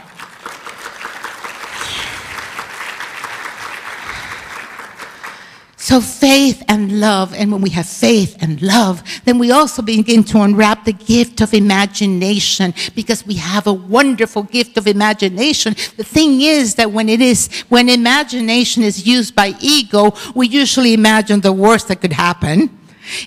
So 5.94 6.02
faith 6.02 6.64
and 6.68 7.00
love, 7.00 7.36
and 7.36 7.52
when 7.52 7.62
we 7.62 7.70
have 7.70 7.86
faith 7.86 8.36
and 8.42 8.60
love, 8.64 9.04
then 9.26 9.38
we 9.38 9.52
also 9.52 9.84
begin 9.84 10.24
to 10.24 10.42
unwrap 10.42 10.86
the 10.86 10.92
gift 10.92 11.40
of 11.40 11.54
imagination 11.54 12.74
because 12.96 13.24
we 13.28 13.36
have 13.36 13.68
a 13.68 13.74
wonderful 13.74 14.42
gift 14.42 14.76
of 14.80 14.88
imagination. 14.88 15.76
The 15.96 16.04
thing 16.04 16.42
is 16.42 16.74
that 16.76 16.92
when 16.92 17.10
it 17.10 17.22
is, 17.22 17.62
when 17.70 17.90
imagination 17.90 18.82
is 18.82 19.06
used 19.06 19.36
by 19.36 19.54
ego, 19.62 20.14
we 20.34 20.48
usually 20.48 20.96
imagine 20.96 21.42
the 21.42 21.54
worst 21.54 21.90
that 21.90 22.02
could 22.02 22.14
happen. 22.14 22.76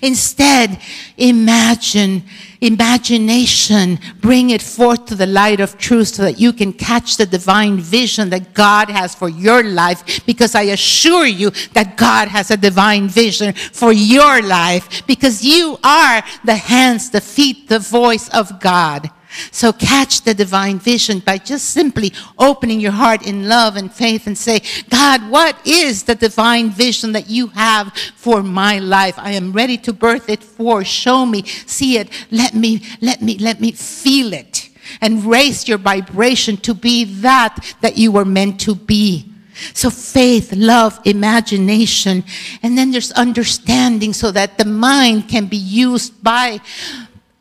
Instead, 0.01 0.77
imagine, 1.15 2.23
imagination, 2.61 3.99
bring 4.19 4.49
it 4.49 4.61
forth 4.61 5.05
to 5.05 5.15
the 5.15 5.25
light 5.25 5.59
of 5.59 5.77
truth 5.77 6.09
so 6.09 6.23
that 6.23 6.39
you 6.39 6.53
can 6.53 6.73
catch 6.73 7.17
the 7.17 7.25
divine 7.25 7.77
vision 7.77 8.29
that 8.29 8.53
God 8.53 8.89
has 8.89 9.13
for 9.13 9.29
your 9.29 9.63
life. 9.63 10.25
Because 10.25 10.55
I 10.55 10.63
assure 10.63 11.25
you 11.25 11.51
that 11.73 11.97
God 11.97 12.27
has 12.27 12.51
a 12.51 12.57
divine 12.57 13.07
vision 13.07 13.53
for 13.53 13.91
your 13.93 14.41
life 14.41 15.05
because 15.07 15.43
you 15.43 15.77
are 15.83 16.23
the 16.43 16.55
hands, 16.55 17.09
the 17.09 17.21
feet, 17.21 17.69
the 17.69 17.79
voice 17.79 18.29
of 18.29 18.59
God. 18.59 19.09
So 19.51 19.73
catch 19.73 20.21
the 20.21 20.33
divine 20.33 20.79
vision 20.79 21.19
by 21.19 21.37
just 21.37 21.69
simply 21.69 22.13
opening 22.37 22.79
your 22.79 22.91
heart 22.91 23.25
in 23.25 23.47
love 23.47 23.75
and 23.75 23.91
faith 23.91 24.27
and 24.27 24.37
say, 24.37 24.61
God, 24.89 25.29
what 25.29 25.55
is 25.65 26.03
the 26.03 26.15
divine 26.15 26.69
vision 26.69 27.11
that 27.13 27.29
you 27.29 27.47
have 27.47 27.93
for 28.15 28.43
my 28.43 28.79
life? 28.79 29.15
I 29.17 29.31
am 29.31 29.51
ready 29.53 29.77
to 29.79 29.93
birth 29.93 30.29
it 30.29 30.43
for. 30.43 30.83
Show 30.83 31.25
me, 31.25 31.43
see 31.43 31.97
it. 31.97 32.09
Let 32.31 32.53
me, 32.53 32.83
let 33.01 33.21
me, 33.21 33.37
let 33.37 33.61
me 33.61 33.71
feel 33.71 34.33
it 34.33 34.69
and 35.01 35.25
raise 35.25 35.67
your 35.67 35.77
vibration 35.77 36.57
to 36.57 36.73
be 36.73 37.03
that 37.21 37.75
that 37.81 37.97
you 37.97 38.11
were 38.11 38.25
meant 38.25 38.59
to 38.61 38.75
be. 38.75 39.33
So 39.73 39.89
faith, 39.89 40.53
love, 40.53 40.99
imagination, 41.03 42.23
and 42.61 42.77
then 42.77 42.91
there's 42.91 43.11
understanding 43.13 44.13
so 44.13 44.31
that 44.31 44.57
the 44.57 44.65
mind 44.65 45.29
can 45.29 45.47
be 45.47 45.57
used 45.57 46.23
by 46.23 46.59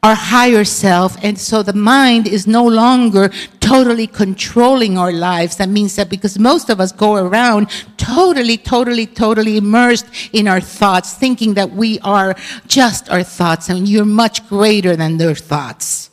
our 0.07 0.15
higher 0.15 0.65
self. 0.65 1.17
And 1.25 1.37
so 1.37 1.65
the 1.65 1.73
mind 1.73 2.29
is 2.29 2.47
no 2.47 2.65
longer 2.65 3.31
totally 3.59 4.07
controlling 4.07 4.97
our 4.97 5.11
lives. 5.11 5.57
That 5.57 5.69
means 5.69 5.97
that 5.97 6.09
because 6.09 6.39
most 6.39 6.71
of 6.71 6.81
us 6.81 6.93
go 6.93 7.17
around 7.17 7.69
totally, 7.97 8.57
totally, 8.57 9.07
totally 9.07 9.57
immersed 9.57 10.07
in 10.33 10.47
our 10.47 10.61
thoughts, 10.61 11.15
thinking 11.15 11.55
that 11.55 11.73
we 11.73 11.99
are 12.01 12.37
just 12.69 13.11
our 13.11 13.25
thoughts 13.25 13.69
and 13.69 13.89
you're 13.89 14.05
much 14.05 14.49
greater 14.49 14.95
than 14.95 15.17
their 15.17 15.35
thoughts. 15.35 16.11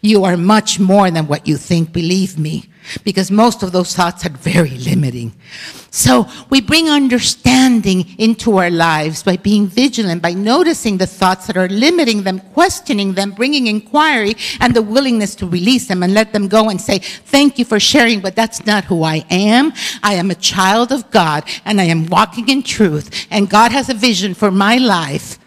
You 0.00 0.24
are 0.24 0.38
much 0.38 0.80
more 0.80 1.10
than 1.10 1.26
what 1.26 1.46
you 1.46 1.58
think, 1.58 1.92
believe 1.92 2.38
me 2.38 2.70
because 3.02 3.30
most 3.30 3.62
of 3.62 3.72
those 3.72 3.94
thoughts 3.94 4.24
are 4.26 4.30
very 4.30 4.70
limiting. 4.70 5.32
So 5.94 6.26
we 6.50 6.60
bring 6.60 6.90
understanding 6.90 8.16
into 8.18 8.56
our 8.56 8.68
lives 8.68 9.22
by 9.22 9.36
being 9.36 9.68
vigilant, 9.68 10.22
by 10.22 10.32
noticing 10.32 10.98
the 10.98 11.06
thoughts 11.06 11.46
that 11.46 11.56
are 11.56 11.68
limiting 11.68 12.24
them, 12.24 12.40
questioning 12.52 13.12
them, 13.14 13.30
bringing 13.30 13.68
inquiry, 13.68 14.34
and 14.58 14.74
the 14.74 14.82
willingness 14.82 15.36
to 15.36 15.46
release 15.46 15.86
them 15.86 16.02
and 16.02 16.12
let 16.12 16.32
them 16.32 16.48
go 16.48 16.68
and 16.68 16.80
say, 16.80 16.98
Thank 16.98 17.60
you 17.60 17.64
for 17.64 17.78
sharing, 17.78 18.20
but 18.20 18.34
that's 18.34 18.66
not 18.66 18.86
who 18.86 19.04
I 19.04 19.24
am. 19.30 19.72
I 20.02 20.14
am 20.14 20.32
a 20.32 20.34
child 20.34 20.90
of 20.90 21.08
God 21.12 21.44
and 21.64 21.80
I 21.80 21.84
am 21.84 22.06
walking 22.06 22.48
in 22.48 22.64
truth, 22.64 23.28
and 23.30 23.48
God 23.48 23.70
has 23.70 23.88
a 23.88 23.94
vision 23.94 24.34
for 24.34 24.50
my 24.50 24.78
life. 24.78 25.38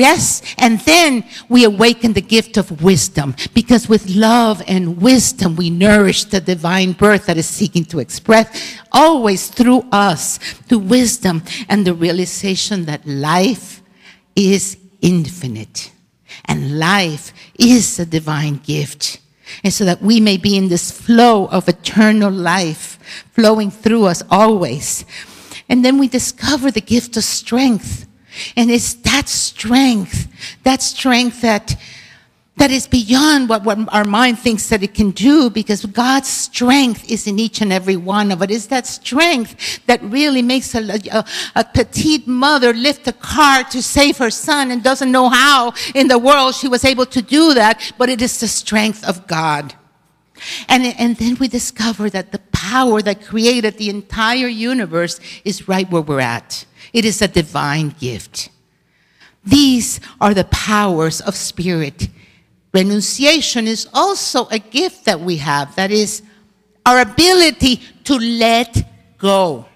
Yes, 0.00 0.42
and 0.58 0.80
then 0.80 1.24
we 1.48 1.64
awaken 1.64 2.12
the 2.12 2.20
gift 2.20 2.56
of 2.56 2.82
wisdom 2.82 3.34
because 3.54 3.88
with 3.88 4.14
love 4.14 4.62
and 4.66 5.00
wisdom 5.00 5.56
we 5.56 5.70
nourish 5.70 6.24
the 6.24 6.40
divine 6.40 6.92
birth 6.92 7.26
that 7.26 7.36
is 7.36 7.46
seeking 7.46 7.84
to 7.86 8.00
express 8.00 8.78
always 8.92 9.48
through 9.48 9.86
us, 9.92 10.38
through 10.38 10.80
wisdom 10.80 11.42
and 11.68 11.86
the 11.86 11.94
realization 11.94 12.86
that 12.86 13.06
life 13.06 13.82
is 14.34 14.76
infinite 15.00 15.92
and 16.46 16.78
life 16.78 17.32
is 17.58 17.98
a 17.98 18.06
divine 18.06 18.56
gift. 18.56 19.20
And 19.62 19.72
so 19.72 19.84
that 19.84 20.02
we 20.02 20.20
may 20.20 20.36
be 20.36 20.56
in 20.56 20.68
this 20.68 20.90
flow 20.90 21.46
of 21.46 21.68
eternal 21.68 22.30
life 22.30 22.98
flowing 23.32 23.70
through 23.70 24.06
us 24.06 24.22
always. 24.30 25.04
And 25.68 25.84
then 25.84 25.98
we 25.98 26.08
discover 26.08 26.70
the 26.70 26.80
gift 26.80 27.16
of 27.16 27.24
strength 27.24 28.06
and 28.56 28.70
it's 28.70 28.94
that 28.94 29.28
strength, 29.28 30.28
that 30.62 30.82
strength 30.82 31.40
that 31.42 31.76
that 32.56 32.70
is 32.70 32.86
beyond 32.86 33.48
what, 33.48 33.64
what 33.64 33.78
our 33.92 34.04
mind 34.04 34.38
thinks 34.38 34.68
that 34.68 34.82
it 34.82 34.94
can 34.94 35.10
do 35.10 35.50
because 35.50 35.84
God's 35.86 36.28
strength 36.28 37.10
is 37.10 37.26
in 37.26 37.38
each 37.38 37.60
and 37.60 37.72
every 37.72 37.96
one 37.96 38.30
of 38.30 38.42
us. 38.42 38.50
It's 38.50 38.66
that 38.66 38.86
strength 38.86 39.84
that 39.86 40.00
really 40.02 40.40
makes 40.40 40.74
a, 40.74 41.00
a, 41.12 41.24
a 41.56 41.64
petite 41.64 42.28
mother 42.28 42.72
lift 42.72 43.08
a 43.08 43.12
car 43.12 43.64
to 43.64 43.82
save 43.82 44.18
her 44.18 44.30
son 44.30 44.70
and 44.70 44.84
doesn't 44.84 45.10
know 45.10 45.28
how 45.28 45.74
in 45.94 46.06
the 46.06 46.18
world 46.18 46.54
she 46.54 46.68
was 46.68 46.84
able 46.84 47.06
to 47.06 47.20
do 47.20 47.54
that, 47.54 47.92
but 47.98 48.08
it 48.08 48.22
is 48.22 48.38
the 48.38 48.48
strength 48.48 49.04
of 49.04 49.26
God. 49.26 49.74
And, 50.68 50.84
and 50.98 51.16
then 51.16 51.36
we 51.36 51.48
discover 51.48 52.08
that 52.10 52.30
the 52.30 52.40
power 52.52 53.02
that 53.02 53.24
created 53.24 53.78
the 53.78 53.90
entire 53.90 54.46
universe 54.46 55.18
is 55.44 55.66
right 55.66 55.90
where 55.90 56.02
we're 56.02 56.20
at. 56.20 56.66
It 56.94 57.04
is 57.04 57.20
a 57.20 57.28
divine 57.28 57.88
gift. 57.98 58.50
These 59.44 60.00
are 60.20 60.32
the 60.32 60.44
powers 60.44 61.20
of 61.20 61.34
spirit. 61.34 62.08
Renunciation 62.72 63.66
is 63.66 63.88
also 63.92 64.46
a 64.46 64.60
gift 64.60 65.04
that 65.04 65.20
we 65.20 65.36
have. 65.38 65.74
That 65.74 65.90
is 65.90 66.22
our 66.86 67.00
ability 67.00 67.82
to 68.04 68.14
let 68.16 69.18
go. 69.18 69.66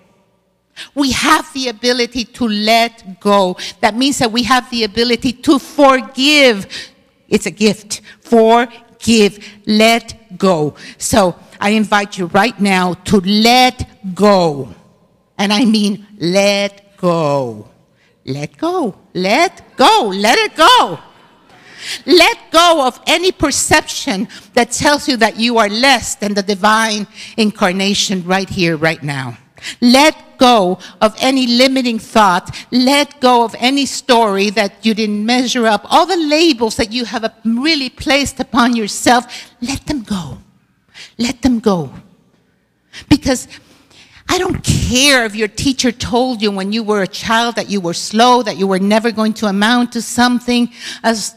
We 0.94 1.10
have 1.10 1.52
the 1.52 1.68
ability 1.68 2.24
to 2.24 2.46
let 2.46 3.20
go. 3.20 3.56
That 3.80 3.96
means 3.96 4.18
that 4.20 4.30
we 4.30 4.44
have 4.44 4.70
the 4.70 4.84
ability 4.84 5.32
to 5.32 5.58
forgive. 5.58 6.66
It's 7.28 7.46
a 7.46 7.50
gift. 7.50 8.00
Forgive. 8.20 9.44
Let 9.66 10.38
go. 10.38 10.76
So 10.98 11.34
I 11.60 11.70
invite 11.70 12.16
you 12.16 12.26
right 12.26 12.58
now 12.60 12.94
to 12.94 13.20
let 13.20 14.14
go. 14.14 14.72
And 15.36 15.52
I 15.52 15.64
mean 15.64 16.06
let 16.18 16.87
go. 16.98 17.68
Let 18.24 18.56
go. 18.58 18.94
Let 19.14 19.76
go. 19.76 20.12
Let 20.14 20.38
it 20.38 20.54
go. 20.54 20.98
Let 22.04 22.50
go 22.50 22.86
of 22.86 23.00
any 23.06 23.32
perception 23.32 24.28
that 24.54 24.72
tells 24.72 25.08
you 25.08 25.16
that 25.18 25.38
you 25.38 25.58
are 25.58 25.68
less 25.68 26.16
than 26.16 26.34
the 26.34 26.42
divine 26.42 27.06
incarnation 27.36 28.24
right 28.24 28.48
here, 28.48 28.76
right 28.76 29.02
now. 29.02 29.38
Let 29.80 30.38
go 30.38 30.78
of 31.00 31.14
any 31.18 31.46
limiting 31.46 31.98
thought. 31.98 32.54
Let 32.70 33.20
go 33.20 33.44
of 33.44 33.54
any 33.58 33.86
story 33.86 34.50
that 34.50 34.84
you 34.84 34.94
didn't 34.94 35.24
measure 35.24 35.66
up. 35.66 35.86
All 35.90 36.06
the 36.06 36.16
labels 36.16 36.76
that 36.76 36.92
you 36.92 37.04
have 37.04 37.32
really 37.44 37.90
placed 37.90 38.38
upon 38.40 38.76
yourself, 38.76 39.24
let 39.60 39.86
them 39.86 40.02
go. 40.02 40.38
Let 41.16 41.42
them 41.42 41.60
go. 41.60 41.92
Because 43.08 43.48
I 44.30 44.36
don't 44.36 44.62
care 44.62 45.24
if 45.24 45.34
your 45.34 45.48
teacher 45.48 45.90
told 45.90 46.42
you 46.42 46.50
when 46.50 46.70
you 46.70 46.82
were 46.82 47.02
a 47.02 47.06
child 47.06 47.56
that 47.56 47.70
you 47.70 47.80
were 47.80 47.94
slow, 47.94 48.42
that 48.42 48.58
you 48.58 48.66
were 48.66 48.78
never 48.78 49.10
going 49.10 49.32
to 49.34 49.46
amount 49.46 49.92
to 49.92 50.02
something, 50.02 50.70
as, 51.02 51.34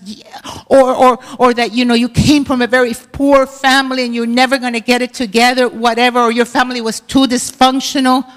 or, 0.67 0.93
or, 0.93 1.19
or 1.39 1.53
that 1.53 1.71
you 1.71 1.85
know 1.85 1.93
you 1.93 2.09
came 2.09 2.43
from 2.43 2.61
a 2.61 2.67
very 2.67 2.93
poor 3.13 3.47
family 3.47 4.03
and 4.03 4.13
you're 4.13 4.25
never 4.25 4.57
going 4.57 4.73
to 4.73 4.81
get 4.81 5.01
it 5.01 5.13
together, 5.13 5.69
whatever, 5.69 6.19
or 6.19 6.31
your 6.31 6.45
family 6.45 6.81
was 6.81 6.99
too 6.99 7.27
dysfunctional. 7.27 8.29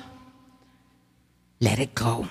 Let 1.61 1.81
it 1.81 1.95
go. 1.95 2.29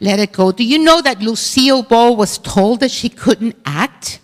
Let 0.00 0.20
it 0.20 0.32
go. 0.32 0.52
Do 0.52 0.64
you 0.64 0.78
know 0.78 1.00
that 1.00 1.20
Lucille 1.20 1.82
Ball 1.82 2.14
was 2.14 2.38
told 2.38 2.80
that 2.80 2.92
she 2.92 3.08
couldn't 3.08 3.56
act? 3.64 4.20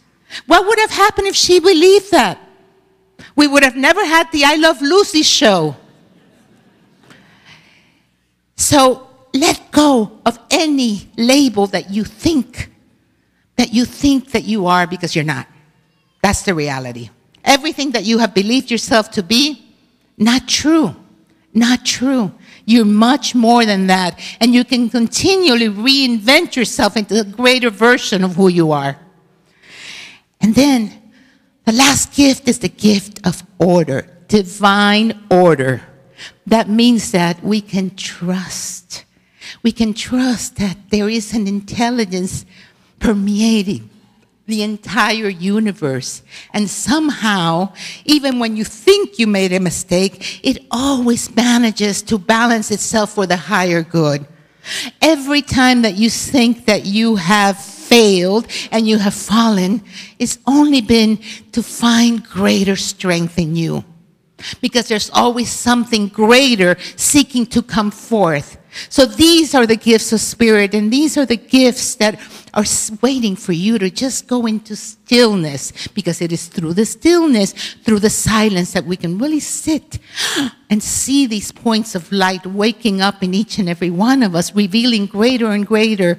What 0.46 0.66
would 0.66 0.78
have 0.78 0.90
happened 0.90 1.26
if 1.26 1.34
she 1.34 1.58
believed 1.58 2.12
that? 2.12 2.38
We 3.34 3.48
would 3.48 3.64
have 3.64 3.76
never 3.76 4.04
had 4.04 4.30
the 4.30 4.44
I 4.44 4.54
Love 4.56 4.80
Lucy 4.80 5.22
show. 5.22 5.76
So 8.56 9.08
let 9.32 9.70
go 9.72 10.20
of 10.24 10.38
any 10.50 11.10
label 11.16 11.66
that 11.68 11.90
you 11.90 12.04
think 12.04 12.70
that 13.56 13.72
you 13.72 13.84
think 13.84 14.32
that 14.32 14.44
you 14.44 14.66
are 14.66 14.86
because 14.86 15.14
you're 15.14 15.24
not. 15.24 15.46
That's 16.22 16.42
the 16.42 16.54
reality. 16.54 17.10
Everything 17.44 17.92
that 17.92 18.04
you 18.04 18.18
have 18.18 18.34
believed 18.34 18.70
yourself 18.70 19.10
to 19.12 19.22
be, 19.22 19.64
not 20.16 20.48
true. 20.48 20.96
Not 21.52 21.84
true. 21.84 22.32
You're 22.64 22.84
much 22.84 23.34
more 23.34 23.64
than 23.64 23.86
that. 23.86 24.18
And 24.40 24.52
you 24.52 24.64
can 24.64 24.90
continually 24.90 25.68
reinvent 25.68 26.56
yourself 26.56 26.96
into 26.96 27.20
a 27.20 27.24
greater 27.24 27.70
version 27.70 28.24
of 28.24 28.34
who 28.34 28.48
you 28.48 28.72
are. 28.72 28.98
And 30.40 30.54
then 30.54 31.12
the 31.64 31.72
last 31.72 32.14
gift 32.14 32.48
is 32.48 32.58
the 32.58 32.68
gift 32.68 33.24
of 33.24 33.42
order, 33.58 34.18
divine 34.26 35.26
order. 35.30 35.82
That 36.46 36.68
means 36.68 37.12
that 37.12 37.42
we 37.42 37.60
can 37.60 37.94
trust. 37.96 39.04
We 39.62 39.72
can 39.72 39.94
trust 39.94 40.56
that 40.56 40.76
there 40.90 41.08
is 41.08 41.32
an 41.32 41.46
intelligence 41.46 42.44
permeating 42.98 43.90
the 44.46 44.62
entire 44.62 45.28
universe. 45.28 46.22
And 46.52 46.68
somehow, 46.68 47.72
even 48.04 48.38
when 48.38 48.56
you 48.56 48.64
think 48.64 49.18
you 49.18 49.26
made 49.26 49.52
a 49.52 49.60
mistake, 49.60 50.40
it 50.44 50.66
always 50.70 51.34
manages 51.34 52.02
to 52.02 52.18
balance 52.18 52.70
itself 52.70 53.14
for 53.14 53.26
the 53.26 53.36
higher 53.36 53.82
good. 53.82 54.26
Every 55.00 55.42
time 55.42 55.82
that 55.82 55.94
you 55.96 56.10
think 56.10 56.66
that 56.66 56.84
you 56.84 57.16
have 57.16 57.58
failed 57.58 58.46
and 58.70 58.86
you 58.86 58.98
have 58.98 59.14
fallen, 59.14 59.82
it's 60.18 60.38
only 60.46 60.80
been 60.80 61.18
to 61.52 61.62
find 61.62 62.24
greater 62.24 62.76
strength 62.76 63.38
in 63.38 63.56
you. 63.56 63.84
Because 64.60 64.88
there's 64.88 65.10
always 65.10 65.50
something 65.50 66.08
greater 66.08 66.76
seeking 66.96 67.46
to 67.46 67.62
come 67.62 67.90
forth. 67.90 68.58
So 68.88 69.06
these 69.06 69.54
are 69.54 69.66
the 69.66 69.76
gifts 69.76 70.12
of 70.12 70.20
spirit, 70.20 70.74
and 70.74 70.92
these 70.92 71.16
are 71.16 71.24
the 71.24 71.36
gifts 71.36 71.94
that 71.96 72.18
are 72.52 72.64
waiting 73.02 73.36
for 73.36 73.52
you 73.52 73.78
to 73.78 73.88
just 73.88 74.26
go 74.26 74.46
into 74.46 74.74
stillness, 74.74 75.88
because 75.94 76.20
it 76.20 76.32
is 76.32 76.46
through 76.46 76.74
the 76.74 76.84
stillness, 76.84 77.52
through 77.84 78.00
the 78.00 78.10
silence, 78.10 78.72
that 78.72 78.84
we 78.84 78.96
can 78.96 79.16
really 79.16 79.38
sit 79.38 80.00
and 80.70 80.82
see 80.82 81.26
these 81.26 81.52
points 81.52 81.94
of 81.94 82.10
light 82.10 82.44
waking 82.46 83.00
up 83.00 83.22
in 83.22 83.32
each 83.32 83.58
and 83.58 83.68
every 83.68 83.90
one 83.90 84.24
of 84.24 84.34
us, 84.34 84.54
revealing 84.56 85.06
greater 85.06 85.52
and 85.52 85.66
greater 85.66 86.18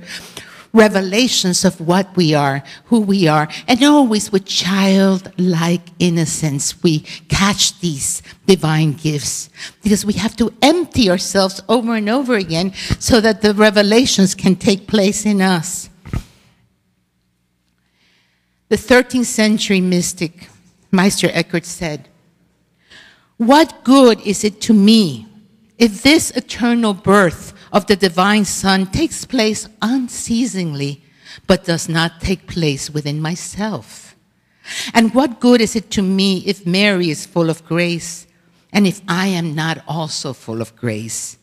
revelations 0.76 1.64
of 1.64 1.80
what 1.80 2.16
we 2.16 2.36
are, 2.36 2.62
who 2.86 3.00
we 3.00 3.28
are, 3.28 3.48
and 3.68 3.82
always 3.82 4.32
with 4.32 4.46
childlike 4.46 5.82
innocence, 5.98 6.84
we 6.84 7.00
catch 7.30 7.80
these 7.80 8.22
divine 8.46 8.92
gifts 8.94 9.50
because 9.82 10.06
we 10.06 10.14
have 10.14 10.36
to 10.36 10.54
empty 10.62 11.10
ourselves 11.10 11.64
over 11.70 11.96
and 11.96 12.10
over 12.10 12.36
again 12.36 12.74
so 13.00 13.22
that 13.22 13.42
the 13.42 13.54
revelations 13.54 14.36
can 14.36 14.56
take 14.56 14.86
place 14.86 15.26
in 15.26 15.42
us. 15.42 15.90
The 18.68 18.76
13th 18.76 19.26
century 19.26 19.80
mystic, 19.80 20.50
Meister 20.92 21.30
Eckhart, 21.32 21.66
said, 21.66 22.10
What 23.38 23.84
good 23.84 24.20
is 24.22 24.44
it 24.44 24.60
to 24.62 24.74
me 24.74 25.28
if 25.78 26.04
this 26.04 26.32
eternal 26.32 26.94
birth 26.94 27.54
of 27.76 27.88
the 27.88 27.96
divine 27.98 28.46
Son 28.46 28.88
takes 28.88 29.26
place 29.26 29.68
unceasingly, 29.82 31.04
but 31.46 31.66
does 31.66 31.90
not 31.90 32.22
take 32.22 32.48
place 32.48 32.90
within 32.90 33.22
myself. 33.22 34.16
And 34.94 35.14
what 35.14 35.42
good 35.42 35.60
is 35.60 35.76
it 35.76 35.92
to 35.92 36.02
me 36.02 36.38
if 36.48 36.66
Mary 36.66 37.10
is 37.10 37.26
full 37.26 37.50
of 37.50 37.66
grace, 37.66 38.28
and 38.72 38.88
if 38.88 39.02
I 39.10 39.28
am 39.28 39.54
not 39.54 39.84
also 39.90 40.32
full 40.32 40.62
of 40.62 40.74
grace? 40.78 41.38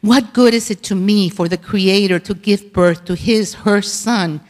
What 0.00 0.32
good 0.32 0.54
is 0.54 0.70
it 0.70 0.82
to 0.84 0.94
me 0.94 1.28
for 1.28 1.46
the 1.46 1.58
Creator 1.58 2.20
to 2.20 2.34
give 2.34 2.72
birth 2.72 3.04
to 3.04 3.14
his, 3.14 3.54
her 3.54 3.82
Son, 3.82 4.40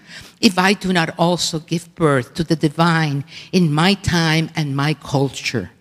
if 0.41 0.57
I 0.59 0.75
do 0.75 0.93
not 0.93 1.13
also 1.19 1.59
give 1.59 1.93
birth 1.97 2.35
to 2.35 2.45
the 2.45 2.57
divine 2.57 3.25
in 3.51 3.73
my 3.73 3.95
time 3.95 4.49
and 4.55 4.77
my 4.77 4.95
culture? 4.95 5.73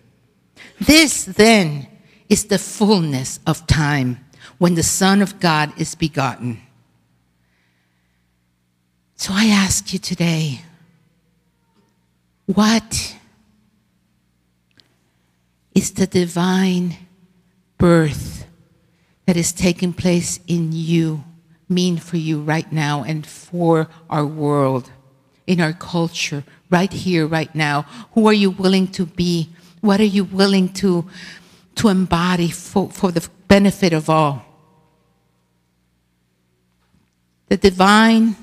This, 0.80 1.24
then, 1.24 1.86
is 2.28 2.46
the 2.46 2.58
fullness 2.58 3.38
of 3.46 3.66
time 3.68 4.25
when 4.58 4.74
the 4.74 4.82
Son 4.82 5.22
of 5.22 5.38
God 5.40 5.72
is 5.78 5.94
begotten. 5.94 6.60
So 9.16 9.32
I 9.34 9.46
ask 9.46 9.92
you 9.92 9.98
today, 9.98 10.60
what 12.46 13.16
is 15.74 15.92
the 15.92 16.06
divine 16.06 16.96
birth 17.78 18.46
that 19.26 19.36
is 19.36 19.52
taking 19.52 19.92
place 19.92 20.38
in 20.46 20.70
you 20.72 21.24
mean 21.68 21.96
for 21.96 22.16
you 22.16 22.40
right 22.40 22.70
now 22.70 23.02
and 23.02 23.26
for 23.26 23.88
our 24.08 24.24
world, 24.24 24.90
in 25.46 25.60
our 25.60 25.72
culture, 25.72 26.44
right 26.70 26.92
here, 26.92 27.26
right 27.26 27.54
now? 27.54 27.82
Who 28.12 28.26
are 28.26 28.32
you 28.32 28.50
willing 28.50 28.88
to 28.88 29.06
be? 29.06 29.50
What 29.80 30.00
are 30.00 30.04
you 30.04 30.24
willing 30.24 30.72
to, 30.74 31.08
to 31.76 31.88
embody 31.88 32.50
for, 32.50 32.90
for 32.90 33.10
the 33.10 33.28
benefit 33.48 33.92
of 33.92 34.08
all? 34.08 34.55
The 37.48 37.56
divine 37.56 38.36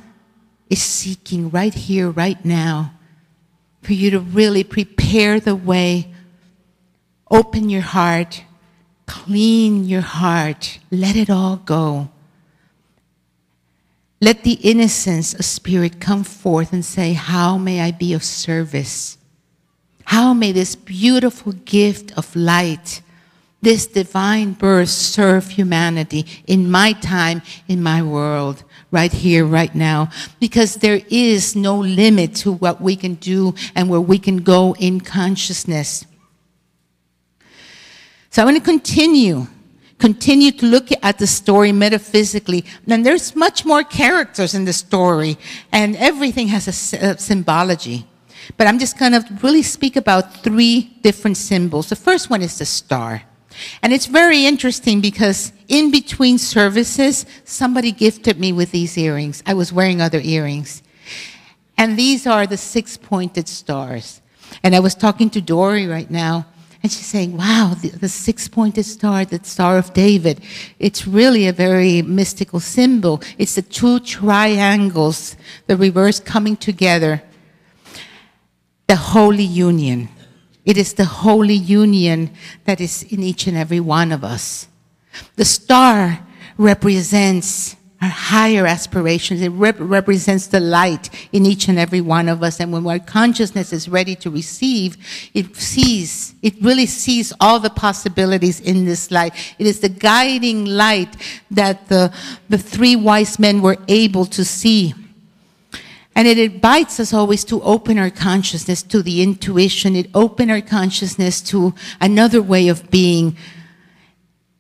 is 0.69 0.81
seeking 0.81 1.49
right 1.49 1.73
here, 1.73 2.09
right 2.09 2.43
now, 2.43 2.93
for 3.81 3.93
you 3.93 4.11
to 4.11 4.19
really 4.19 4.63
prepare 4.63 5.39
the 5.39 5.55
way. 5.55 6.13
Open 7.29 7.69
your 7.69 7.81
heart, 7.81 8.43
clean 9.05 9.85
your 9.85 10.01
heart, 10.01 10.79
let 10.89 11.15
it 11.15 11.29
all 11.29 11.57
go. 11.57 12.09
Let 14.21 14.43
the 14.43 14.53
innocence 14.53 15.33
of 15.33 15.43
spirit 15.43 15.99
come 15.99 16.23
forth 16.23 16.71
and 16.71 16.85
say, 16.85 17.11
How 17.11 17.57
may 17.57 17.81
I 17.81 17.91
be 17.91 18.13
of 18.13 18.23
service? 18.23 19.17
How 20.05 20.33
may 20.33 20.53
this 20.53 20.75
beautiful 20.75 21.51
gift 21.51 22.17
of 22.17 22.33
light, 22.33 23.01
this 23.61 23.85
divine 23.85 24.53
birth 24.53 24.89
serve 24.89 25.49
humanity 25.49 26.25
in 26.47 26.71
my 26.71 26.93
time, 26.93 27.41
in 27.67 27.83
my 27.83 28.01
world? 28.01 28.63
Right 28.93 29.11
here, 29.11 29.43
right 29.43 29.73
now, 29.73 30.09
because 30.39 30.75
there 30.75 31.01
is 31.09 31.55
no 31.55 31.75
limit 31.75 32.35
to 32.35 32.51
what 32.51 32.79
we 32.79 32.95
can 32.95 33.15
do 33.15 33.55
and 33.75 33.89
where 33.89 33.99
we 33.99 34.19
can 34.19 34.37
go 34.37 34.75
in 34.75 35.01
consciousness. 35.01 36.05
So 38.29 38.41
I 38.41 38.45
want 38.45 38.57
to 38.57 38.63
continue, 38.63 39.47
continue 39.97 40.51
to 40.51 40.65
look 40.67 40.89
at 41.01 41.17
the 41.17 41.27
story 41.27 41.71
metaphysically. 41.71 42.65
And 42.87 43.05
there's 43.05 43.35
much 43.35 43.65
more 43.65 43.83
characters 43.83 44.53
in 44.53 44.65
the 44.65 44.73
story, 44.73 45.37
and 45.71 45.95
everything 45.97 46.47
has 46.49 46.67
a, 46.67 46.97
a 46.97 47.17
symbology. 47.17 48.05
But 48.57 48.67
I'm 48.67 48.77
just 48.77 48.99
going 48.99 49.13
to 49.13 49.25
really 49.41 49.63
speak 49.63 49.95
about 49.95 50.43
three 50.43 50.97
different 51.01 51.37
symbols. 51.37 51.89
The 51.89 51.95
first 51.95 52.29
one 52.29 52.41
is 52.41 52.57
the 52.59 52.65
star. 52.65 53.23
And 53.81 53.93
it's 53.93 54.05
very 54.05 54.45
interesting 54.45 55.01
because 55.01 55.53
in 55.67 55.91
between 55.91 56.37
services, 56.37 57.25
somebody 57.43 57.91
gifted 57.91 58.39
me 58.39 58.51
with 58.51 58.71
these 58.71 58.97
earrings. 58.97 59.43
I 59.45 59.53
was 59.53 59.73
wearing 59.73 60.01
other 60.01 60.19
earrings. 60.23 60.83
And 61.77 61.97
these 61.97 62.27
are 62.27 62.45
the 62.45 62.57
six 62.57 62.97
pointed 62.97 63.47
stars. 63.47 64.21
And 64.61 64.75
I 64.75 64.79
was 64.79 64.95
talking 64.95 65.29
to 65.31 65.41
Dory 65.41 65.87
right 65.87 66.09
now, 66.09 66.45
and 66.83 66.91
she's 66.91 67.05
saying, 67.05 67.37
Wow, 67.37 67.75
the, 67.81 67.89
the 67.89 68.09
six 68.09 68.47
pointed 68.47 68.85
star, 68.85 69.25
the 69.25 69.43
Star 69.43 69.77
of 69.77 69.93
David, 69.93 70.41
it's 70.79 71.07
really 71.07 71.47
a 71.47 71.53
very 71.53 72.01
mystical 72.01 72.59
symbol. 72.59 73.21
It's 73.37 73.55
the 73.55 73.61
two 73.61 73.99
triangles, 74.01 75.35
the 75.67 75.77
reverse 75.77 76.19
coming 76.19 76.57
together, 76.57 77.23
the 78.87 78.97
Holy 78.97 79.45
Union. 79.45 80.09
It 80.65 80.77
is 80.77 80.93
the 80.93 81.05
holy 81.05 81.55
union 81.55 82.31
that 82.65 82.79
is 82.79 83.03
in 83.03 83.21
each 83.21 83.47
and 83.47 83.57
every 83.57 83.79
one 83.79 84.11
of 84.11 84.23
us. 84.23 84.67
The 85.35 85.45
star 85.45 86.19
represents 86.57 87.75
our 88.01 88.09
higher 88.09 88.65
aspirations. 88.65 89.41
It 89.41 89.49
rep- 89.49 89.77
represents 89.79 90.47
the 90.47 90.59
light 90.59 91.09
in 91.31 91.45
each 91.45 91.67
and 91.69 91.79
every 91.79 92.01
one 92.01 92.27
of 92.27 92.43
us. 92.43 92.59
And 92.59 92.73
when 92.73 92.85
our 92.85 92.99
consciousness 92.99 93.71
is 93.71 93.87
ready 93.87 94.15
to 94.15 94.29
receive, 94.29 94.97
it 95.33 95.55
sees, 95.55 96.35
it 96.41 96.53
really 96.61 96.85
sees 96.85 97.31
all 97.39 97.59
the 97.59 97.69
possibilities 97.69 98.59
in 98.59 98.85
this 98.85 99.09
light. 99.09 99.33
It 99.57 99.67
is 99.67 99.79
the 99.79 99.89
guiding 99.89 100.65
light 100.65 101.15
that 101.51 101.87
the, 101.87 102.13
the 102.49 102.57
three 102.57 102.95
wise 102.95 103.39
men 103.39 103.61
were 103.61 103.77
able 103.87 104.25
to 104.25 104.43
see. 104.43 104.93
And 106.15 106.27
it 106.27 106.37
invites 106.37 106.99
us 106.99 107.13
always 107.13 107.43
to 107.45 107.61
open 107.63 107.97
our 107.97 108.11
consciousness 108.11 108.83
to 108.83 109.01
the 109.01 109.23
intuition. 109.23 109.95
It 109.95 110.09
opens 110.13 110.51
our 110.51 110.61
consciousness 110.61 111.41
to 111.41 111.73
another 111.99 112.41
way 112.41 112.67
of 112.67 112.91
being. 112.91 113.35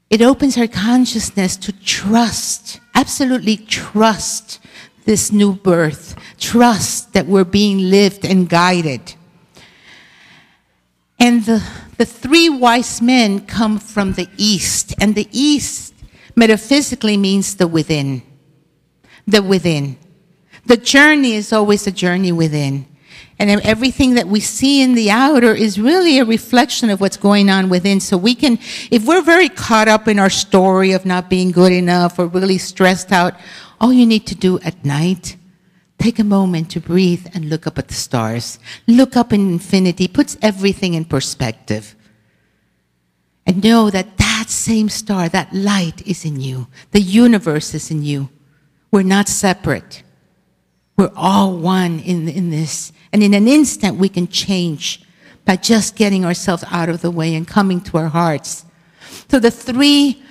It 0.09 0.21
opens 0.21 0.57
our 0.57 0.67
consciousness 0.67 1.55
to 1.57 1.71
trust, 1.71 2.79
absolutely 2.95 3.57
trust 3.57 4.59
this 5.05 5.31
new 5.31 5.53
birth, 5.53 6.15
trust 6.39 7.13
that 7.13 7.27
we're 7.27 7.43
being 7.43 7.89
lived 7.89 8.25
and 8.25 8.49
guided. 8.49 9.15
And 11.19 11.45
the, 11.45 11.63
the 11.97 12.05
three 12.05 12.49
wise 12.49 13.01
men 13.01 13.45
come 13.45 13.79
from 13.79 14.13
the 14.13 14.27
east, 14.37 14.93
and 14.99 15.15
the 15.15 15.27
east 15.31 15.93
metaphysically 16.35 17.17
means 17.17 17.55
the 17.55 17.67
within. 17.67 18.23
The 19.27 19.41
within. 19.41 19.97
The 20.65 20.77
journey 20.77 21.33
is 21.33 21.51
always 21.51 21.87
a 21.87 21.91
journey 21.91 22.31
within. 22.31 22.85
And 23.39 23.49
everything 23.61 24.13
that 24.13 24.27
we 24.27 24.39
see 24.39 24.81
in 24.81 24.93
the 24.93 25.11
outer 25.11 25.53
is 25.53 25.79
really 25.79 26.19
a 26.19 26.25
reflection 26.25 26.89
of 26.89 27.01
what's 27.01 27.17
going 27.17 27.49
on 27.49 27.67
within. 27.67 27.99
So 27.99 28.15
we 28.15 28.35
can, 28.35 28.59
if 28.91 29.05
we're 29.05 29.21
very 29.21 29.49
caught 29.49 29.87
up 29.87 30.07
in 30.07 30.19
our 30.19 30.29
story 30.29 30.91
of 30.91 31.05
not 31.05 31.29
being 31.29 31.51
good 31.51 31.71
enough 31.71 32.19
or 32.19 32.27
really 32.27 32.57
stressed 32.57 33.11
out, 33.11 33.33
all 33.81 33.91
you 33.91 34.05
need 34.05 34.27
to 34.27 34.35
do 34.35 34.59
at 34.59 34.85
night, 34.85 35.35
take 35.97 36.19
a 36.19 36.23
moment 36.23 36.69
to 36.71 36.79
breathe 36.79 37.27
and 37.33 37.49
look 37.49 37.65
up 37.67 37.77
at 37.77 37.87
the 37.87 37.93
stars. 37.93 38.59
Look 38.87 39.17
up 39.17 39.33
in 39.33 39.51
infinity, 39.51 40.07
puts 40.07 40.37
everything 40.41 40.93
in 40.93 41.05
perspective. 41.05 41.95
And 43.45 43.63
know 43.63 43.89
that 43.89 44.17
that 44.17 44.45
same 44.49 44.87
star, 44.87 45.27
that 45.29 45.53
light 45.53 46.05
is 46.07 46.23
in 46.23 46.39
you. 46.39 46.67
The 46.91 47.01
universe 47.01 47.73
is 47.73 47.91
in 47.91 48.03
you. 48.03 48.29
We're 48.91 49.03
not 49.03 49.27
separate. 49.27 50.03
We're 50.97 51.11
all 51.15 51.57
one 51.57 51.99
in, 51.99 52.27
in 52.29 52.49
this. 52.49 52.91
And 53.11 53.23
in 53.23 53.33
an 53.33 53.47
instant, 53.47 53.97
we 53.97 54.09
can 54.09 54.27
change 54.27 55.03
by 55.45 55.55
just 55.55 55.95
getting 55.95 56.25
ourselves 56.25 56.63
out 56.71 56.89
of 56.89 57.01
the 57.01 57.11
way 57.11 57.35
and 57.35 57.47
coming 57.47 57.81
to 57.81 57.97
our 57.97 58.07
hearts. 58.07 58.65
So 59.29 59.39
the 59.39 59.51
three 59.51 60.21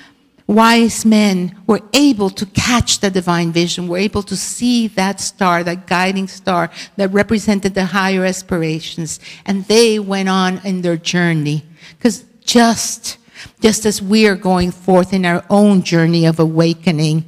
wise 0.46 1.04
men 1.04 1.56
were 1.66 1.80
able 1.92 2.30
to 2.30 2.46
catch 2.46 3.00
the 3.00 3.10
divine 3.10 3.52
vision, 3.52 3.88
were 3.88 3.98
able 3.98 4.22
to 4.22 4.36
see 4.36 4.88
that 4.88 5.20
star, 5.20 5.64
that 5.64 5.86
guiding 5.86 6.28
star 6.28 6.70
that 6.96 7.12
represented 7.12 7.74
the 7.74 7.86
higher 7.86 8.24
aspirations. 8.24 9.20
And 9.46 9.64
they 9.64 9.98
went 9.98 10.28
on 10.28 10.60
in 10.64 10.82
their 10.82 10.96
journey. 10.96 11.64
Because 11.96 12.24
just, 12.44 13.18
just 13.60 13.86
as 13.86 14.02
we 14.02 14.26
are 14.26 14.36
going 14.36 14.70
forth 14.70 15.12
in 15.12 15.24
our 15.24 15.44
own 15.50 15.82
journey 15.82 16.26
of 16.26 16.38
awakening, 16.38 17.24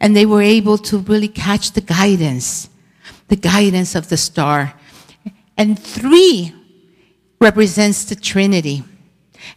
and 0.00 0.16
they 0.16 0.26
were 0.26 0.42
able 0.42 0.78
to 0.78 0.98
really 0.98 1.28
catch 1.28 1.72
the 1.72 1.80
guidance, 1.80 2.68
the 3.28 3.36
guidance 3.36 3.94
of 3.94 4.08
the 4.08 4.16
star. 4.16 4.74
And 5.56 5.78
three 5.78 6.54
represents 7.40 8.04
the 8.04 8.14
Trinity. 8.14 8.82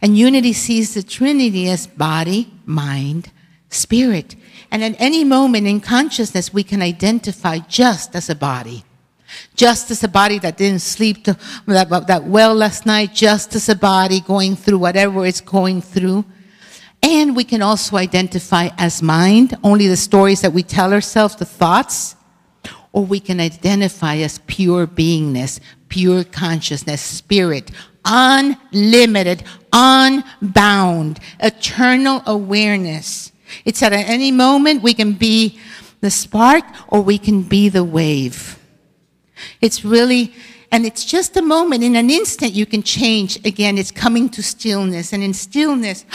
And 0.02 0.16
unity 0.16 0.52
sees 0.52 0.94
the 0.94 1.02
Trinity 1.02 1.68
as 1.68 1.86
body, 1.86 2.52
mind, 2.66 3.30
spirit. 3.70 4.36
And 4.70 4.84
at 4.84 4.96
any 4.98 5.24
moment 5.24 5.66
in 5.66 5.80
consciousness, 5.80 6.52
we 6.52 6.62
can 6.62 6.82
identify 6.82 7.58
just 7.58 8.14
as 8.14 8.28
a 8.28 8.34
body. 8.34 8.84
Just 9.56 9.90
as 9.90 10.04
a 10.04 10.08
body 10.08 10.38
that 10.40 10.56
didn't 10.56 10.80
sleep 10.80 11.24
that, 11.24 12.06
that 12.06 12.24
well 12.24 12.54
last 12.54 12.86
night, 12.86 13.14
just 13.14 13.54
as 13.54 13.68
a 13.68 13.74
body 13.74 14.20
going 14.20 14.56
through 14.56 14.78
whatever 14.78 15.26
it's 15.26 15.40
going 15.40 15.80
through. 15.80 16.24
And 17.04 17.36
we 17.36 17.44
can 17.44 17.60
also 17.60 17.98
identify 17.98 18.70
as 18.78 19.02
mind, 19.02 19.58
only 19.62 19.88
the 19.88 19.96
stories 19.96 20.40
that 20.40 20.54
we 20.54 20.62
tell 20.62 20.94
ourselves, 20.94 21.36
the 21.36 21.44
thoughts, 21.44 22.16
or 22.92 23.04
we 23.04 23.20
can 23.20 23.40
identify 23.40 24.16
as 24.16 24.38
pure 24.46 24.86
beingness, 24.86 25.60
pure 25.90 26.24
consciousness, 26.24 27.02
spirit, 27.02 27.70
unlimited, 28.06 29.44
unbound, 29.70 31.20
eternal 31.40 32.22
awareness. 32.24 33.32
It's 33.66 33.82
at 33.82 33.92
any 33.92 34.32
moment 34.32 34.82
we 34.82 34.94
can 34.94 35.12
be 35.12 35.60
the 36.00 36.10
spark 36.10 36.64
or 36.88 37.02
we 37.02 37.18
can 37.18 37.42
be 37.42 37.68
the 37.68 37.84
wave. 37.84 38.58
It's 39.60 39.84
really, 39.84 40.32
and 40.72 40.86
it's 40.86 41.04
just 41.04 41.36
a 41.36 41.42
moment. 41.42 41.84
In 41.84 41.96
an 41.96 42.08
instant, 42.08 42.52
you 42.52 42.64
can 42.64 42.82
change. 42.82 43.44
Again, 43.44 43.76
it's 43.76 43.90
coming 43.90 44.30
to 44.30 44.42
stillness. 44.42 45.12
And 45.12 45.22
in 45.22 45.34
stillness, 45.34 46.06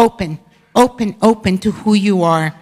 open, 0.00 0.40
open, 0.74 1.14
open 1.20 1.58
to 1.58 1.70
who 1.70 1.94
you 1.94 2.22
are. 2.22 2.54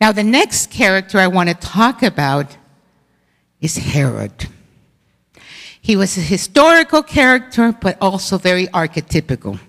Now, 0.00 0.12
the 0.12 0.24
next 0.24 0.70
character 0.70 1.18
I 1.18 1.26
want 1.26 1.50
to 1.50 1.54
talk 1.54 2.02
about 2.02 2.56
is 3.60 3.76
Herod. 3.76 4.48
He 5.82 5.96
was 5.96 6.16
a 6.16 6.22
historical 6.22 7.02
character, 7.02 7.72
but 7.78 7.98
also 8.00 8.38
very 8.38 8.66
archetypical. 8.68 9.60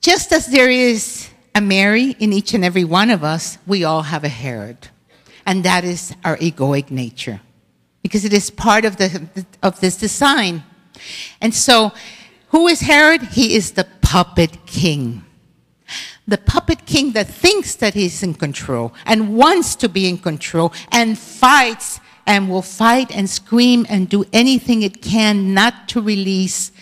Just 0.00 0.32
as 0.32 0.46
there 0.46 0.70
is 0.70 1.30
a 1.54 1.60
Mary 1.60 2.16
in 2.18 2.32
each 2.32 2.54
and 2.54 2.64
every 2.64 2.84
one 2.84 3.10
of 3.10 3.22
us, 3.22 3.58
we 3.66 3.84
all 3.84 4.02
have 4.02 4.24
a 4.24 4.28
Herod. 4.28 4.88
And 5.44 5.62
that 5.64 5.84
is 5.84 6.14
our 6.24 6.36
egoic 6.38 6.90
nature, 6.90 7.40
because 8.02 8.24
it 8.24 8.32
is 8.32 8.50
part 8.50 8.84
of, 8.84 8.96
the, 8.96 9.46
of 9.62 9.78
this 9.80 9.96
design. 9.96 10.64
And 11.40 11.54
so 11.54 11.92
who 12.48 12.68
is 12.68 12.80
Herod? 12.80 13.22
He 13.22 13.54
is 13.54 13.72
the 13.72 13.86
puppet 14.00 14.66
king. 14.66 15.24
The 16.28 16.38
puppet 16.38 16.86
king 16.86 17.12
that 17.12 17.28
thinks 17.28 17.74
that 17.76 17.94
he's 17.94 18.22
in 18.22 18.34
control 18.34 18.92
and 19.04 19.36
wants 19.36 19.76
to 19.76 19.88
be 19.88 20.08
in 20.08 20.18
control 20.18 20.72
and 20.90 21.18
fights 21.18 22.00
and 22.26 22.50
will 22.50 22.62
fight 22.62 23.14
and 23.14 23.30
scream 23.30 23.86
and 23.88 24.08
do 24.08 24.24
anything 24.32 24.82
it 24.82 25.00
can 25.00 25.54
not 25.54 25.88
to 25.90 26.00
release 26.00 26.72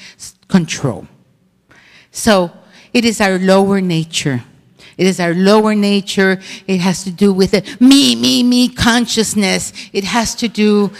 control. 0.49 1.07
So 2.11 2.53
it 2.93 3.05
is 3.05 3.21
our 3.21 3.39
lower 3.39 3.81
nature. 3.81 4.45
It 4.97 5.07
is 5.07 5.21
our 5.21 5.35
lower 5.35 5.75
nature. 5.75 6.41
It 6.67 6.79
has 6.79 7.05
to 7.05 7.11
do 7.11 7.33
with 7.33 7.53
it. 7.53 7.81
Me, 7.81 8.15
me, 8.15 8.43
me 8.43 8.69
consciousness. 8.69 9.73
It 9.93 10.05
has 10.05 10.35
to 10.37 10.49
do 10.49 10.93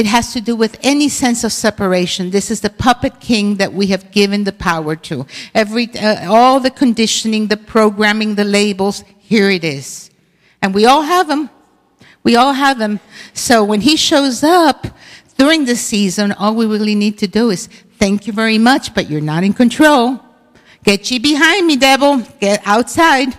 it 0.00 0.06
has 0.06 0.32
to 0.32 0.40
do 0.40 0.56
with 0.56 0.78
any 0.82 1.10
sense 1.10 1.44
of 1.44 1.52
separation. 1.52 2.30
This 2.30 2.50
is 2.50 2.62
the 2.62 2.70
puppet 2.70 3.20
king 3.20 3.56
that 3.56 3.74
we 3.74 3.88
have 3.88 4.10
given 4.10 4.44
the 4.44 4.52
power 4.52 4.96
to. 4.96 5.26
Every, 5.54 5.90
uh, 5.94 6.32
all 6.32 6.58
the 6.58 6.70
conditioning, 6.70 7.48
the 7.48 7.58
programming, 7.58 8.34
the 8.34 8.44
labels, 8.44 9.04
here 9.18 9.50
it 9.50 9.62
is. 9.62 10.10
And 10.62 10.72
we 10.72 10.86
all 10.86 11.02
have 11.02 11.28
them. 11.28 11.50
We 12.22 12.34
all 12.34 12.54
have 12.54 12.78
them. 12.78 12.98
So 13.34 13.62
when 13.62 13.82
he 13.82 13.94
shows 13.96 14.42
up 14.42 14.86
during 15.36 15.66
the 15.66 15.76
season, 15.76 16.32
all 16.32 16.54
we 16.54 16.64
really 16.64 16.94
need 16.94 17.18
to 17.18 17.28
do 17.28 17.50
is 17.50 17.68
thank 17.98 18.26
you 18.26 18.32
very 18.32 18.56
much, 18.56 18.94
but 18.94 19.10
you're 19.10 19.20
not 19.20 19.44
in 19.44 19.52
control. 19.52 20.18
Get 20.82 21.10
ye 21.10 21.18
behind 21.18 21.66
me, 21.66 21.76
devil. 21.76 22.22
Get 22.40 22.62
outside. 22.64 23.36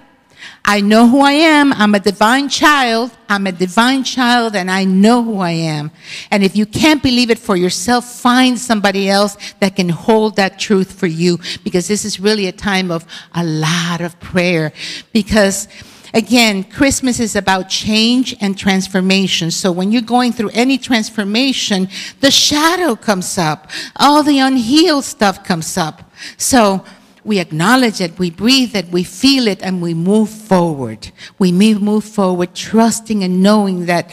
I 0.64 0.80
know 0.80 1.08
who 1.08 1.22
I 1.22 1.32
am. 1.32 1.74
I'm 1.74 1.96
a 1.96 2.00
divine 2.00 2.48
child. 2.48 3.12
I'm 3.28 3.48
a 3.48 3.52
divine 3.52 4.04
child 4.04 4.56
and 4.56 4.70
I 4.70 4.84
know 4.86 5.24
who 5.24 5.40
I 5.40 5.52
am. 5.52 5.92
And 6.30 6.44
if 6.44 6.56
you 6.56 6.66
can't 6.66 7.02
believe 7.02 7.32
it 7.32 7.40
for 7.40 7.56
yourself, 7.56 8.06
find 8.06 8.58
somebody 8.60 9.10
else 9.10 9.38
that 9.60 9.76
can 9.76 9.90
hold 9.90 10.36
that 10.36 10.60
truth 10.60 10.94
for 10.94 11.08
you 11.08 11.40
because 11.64 11.88
this 11.88 12.06
is 12.06 12.20
really 12.20 12.48
a 12.48 12.52
time 12.52 12.92
of 12.92 13.06
a 13.34 13.44
lot 13.44 14.02
of 14.02 14.20
prayer 14.20 14.72
because 15.14 15.68
Again, 16.14 16.66
Christmas 16.66 17.20
is 17.22 17.38
about 17.38 17.70
change 17.70 18.36
and 18.42 18.58
transformation. 18.58 19.50
So 19.50 19.72
when 19.72 19.94
you're 19.94 20.02
going 20.02 20.34
through 20.34 20.50
any 20.50 20.78
transformation, 20.78 21.88
the 22.20 22.32
shadow 22.32 22.96
comes 22.96 23.38
up. 23.38 23.72
All 23.96 24.22
the 24.22 24.40
unhealed 24.40 25.06
stuff 25.06 25.46
comes 25.46 25.78
up. 25.78 26.12
So 26.36 26.84
we 27.24 27.40
acknowledge 27.40 28.02
it, 28.02 28.18
we 28.18 28.32
breathe 28.32 28.76
it, 28.76 28.88
we 28.90 29.04
feel 29.04 29.48
it, 29.48 29.62
and 29.62 29.82
we 29.82 29.94
move 29.94 30.30
forward. 30.30 31.12
We 31.38 31.52
move 31.52 32.04
forward 32.04 32.56
trusting 32.56 33.24
and 33.24 33.44
knowing 33.44 33.86
that 33.86 34.12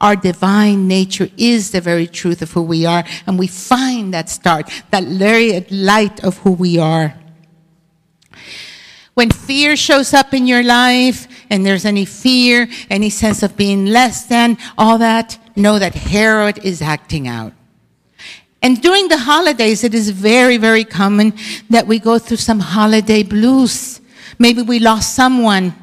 our 0.00 0.16
divine 0.16 0.88
nature 0.88 1.28
is 1.36 1.70
the 1.70 1.80
very 1.80 2.06
truth 2.06 2.42
of 2.42 2.52
who 2.52 2.62
we 2.62 2.84
are, 2.86 3.04
and 3.26 3.38
we 3.38 3.46
find 3.46 4.12
that 4.14 4.28
start, 4.28 4.70
that 4.90 5.04
very 5.04 5.60
light 5.70 6.22
of 6.22 6.38
who 6.38 6.52
we 6.52 6.78
are. 6.78 7.14
When 9.14 9.30
fear 9.30 9.76
shows 9.76 10.12
up 10.12 10.34
in 10.34 10.46
your 10.46 10.62
life, 10.62 11.26
and 11.48 11.64
there's 11.64 11.86
any 11.86 12.04
fear, 12.04 12.68
any 12.90 13.08
sense 13.08 13.42
of 13.42 13.56
being 13.56 13.86
less 13.86 14.26
than, 14.26 14.58
all 14.76 14.98
that, 14.98 15.38
know 15.56 15.78
that 15.78 15.94
Herod 15.94 16.58
is 16.62 16.82
acting 16.82 17.26
out. 17.26 17.54
And 18.62 18.80
during 18.80 19.08
the 19.08 19.18
holidays, 19.18 19.84
it 19.84 19.94
is 19.94 20.10
very, 20.10 20.56
very 20.56 20.84
common 20.84 21.34
that 21.70 21.86
we 21.86 21.98
go 21.98 22.18
through 22.18 22.38
some 22.38 22.60
holiday 22.60 23.22
blues. 23.22 24.00
Maybe 24.38 24.62
we 24.62 24.78
lost 24.78 25.14
someone 25.14 25.74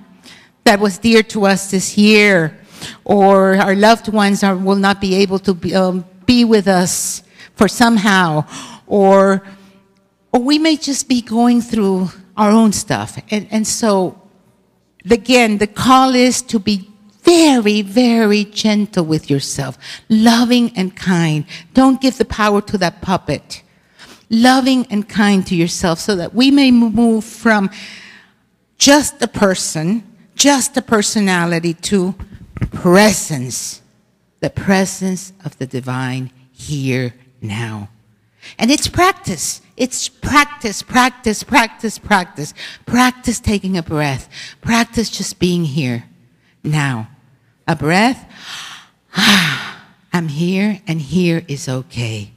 that 0.64 0.80
was 0.80 0.98
dear 0.98 1.24
to 1.24 1.46
us 1.46 1.72
this 1.72 1.98
year, 1.98 2.58
or 3.04 3.56
our 3.56 3.76
loved 3.76 4.08
ones 4.12 4.44
are, 4.44 4.56
will 4.56 4.76
not 4.76 5.00
be 5.00 5.16
able 5.16 5.40
to 5.40 5.54
be, 5.54 5.76
um, 5.76 6.06
be 6.26 6.46
with 6.46 6.68
us 6.68 7.24
for 7.56 7.68
somehow, 7.68 8.46
or, 8.88 9.46
or 10.32 10.40
we 10.40 10.58
may 10.58 10.78
just 10.78 11.08
be 11.08 11.22
going 11.22 11.62
through 11.62 12.10
our 12.36 12.50
own 12.50 12.72
stuff. 12.72 13.22
And, 13.30 13.48
and 13.52 13.68
so, 13.68 14.22
again, 15.10 15.58
the 15.58 15.68
call 15.68 16.16
is 16.16 16.42
to 16.44 16.60
be 16.60 16.90
very, 17.24 17.82
very 17.82 18.46
gentle 18.46 19.06
with 19.06 19.30
yourself, 19.30 19.78
loving 20.10 20.76
and 20.76 20.96
kind. 20.96 21.46
Don't 21.74 22.02
give 22.02 22.18
the 22.18 22.26
power 22.26 22.62
to 22.62 22.78
that 22.80 23.02
puppet. 23.02 23.64
Loving 24.30 24.86
and 24.90 25.08
kind 25.08 25.46
to 25.48 25.56
yourself 25.56 26.00
so 26.00 26.16
that 26.16 26.34
we 26.34 26.52
may 26.52 26.72
move 26.72 27.24
from 27.24 27.70
just 28.78 29.22
a 29.22 29.28
person, 29.28 30.04
just 30.36 30.76
a 30.76 30.82
personality 30.82 31.74
to 31.74 32.16
presence, 32.72 33.82
the 34.40 34.50
presence 34.50 35.34
of 35.46 35.58
the 35.58 35.68
divine 35.68 36.32
here 36.52 37.14
now. 37.42 37.90
And 38.58 38.72
it's 38.72 38.88
practice. 38.88 39.62
It's 39.78 40.10
practice, 40.10 40.82
practice, 40.82 41.44
practice, 41.44 41.98
practice. 41.98 42.54
Practice 42.86 43.40
taking 43.40 43.78
a 43.78 43.84
breath. 43.84 44.30
Practice 44.62 45.10
just 45.10 45.40
being 45.40 45.66
here 45.66 46.06
now. 46.64 47.10
A 47.68 47.76
breath. 47.76 48.30
I'm 49.16 50.28
here, 50.28 50.82
and 50.88 51.02
here 51.02 51.44
is 51.48 51.68
okay. 51.68 52.34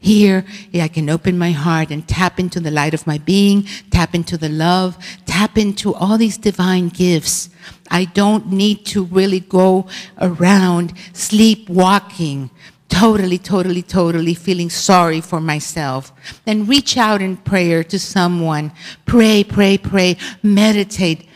Here, 0.00 0.44
I 0.72 0.86
can 0.86 1.10
open 1.10 1.36
my 1.36 1.50
heart 1.50 1.90
and 1.90 2.06
tap 2.06 2.38
into 2.38 2.60
the 2.60 2.70
light 2.70 2.94
of 2.94 3.06
my 3.06 3.18
being, 3.18 3.64
tap 3.90 4.14
into 4.14 4.38
the 4.38 4.48
love, 4.48 4.96
tap 5.26 5.58
into 5.58 5.92
all 5.92 6.16
these 6.16 6.38
divine 6.38 6.88
gifts. 6.88 7.50
I 7.90 8.04
don't 8.04 8.52
need 8.52 8.86
to 8.86 9.04
really 9.04 9.40
go 9.40 9.88
around 10.20 10.92
sleepwalking, 11.12 12.50
totally, 12.88 13.38
totally, 13.38 13.82
totally 13.82 14.34
feeling 14.34 14.70
sorry 14.70 15.20
for 15.20 15.40
myself. 15.40 16.12
Then 16.44 16.66
reach 16.66 16.96
out 16.96 17.20
in 17.20 17.36
prayer 17.36 17.82
to 17.84 17.98
someone. 17.98 18.70
Pray, 19.04 19.42
pray, 19.42 19.78
pray, 19.78 20.16
meditate, 20.44 21.28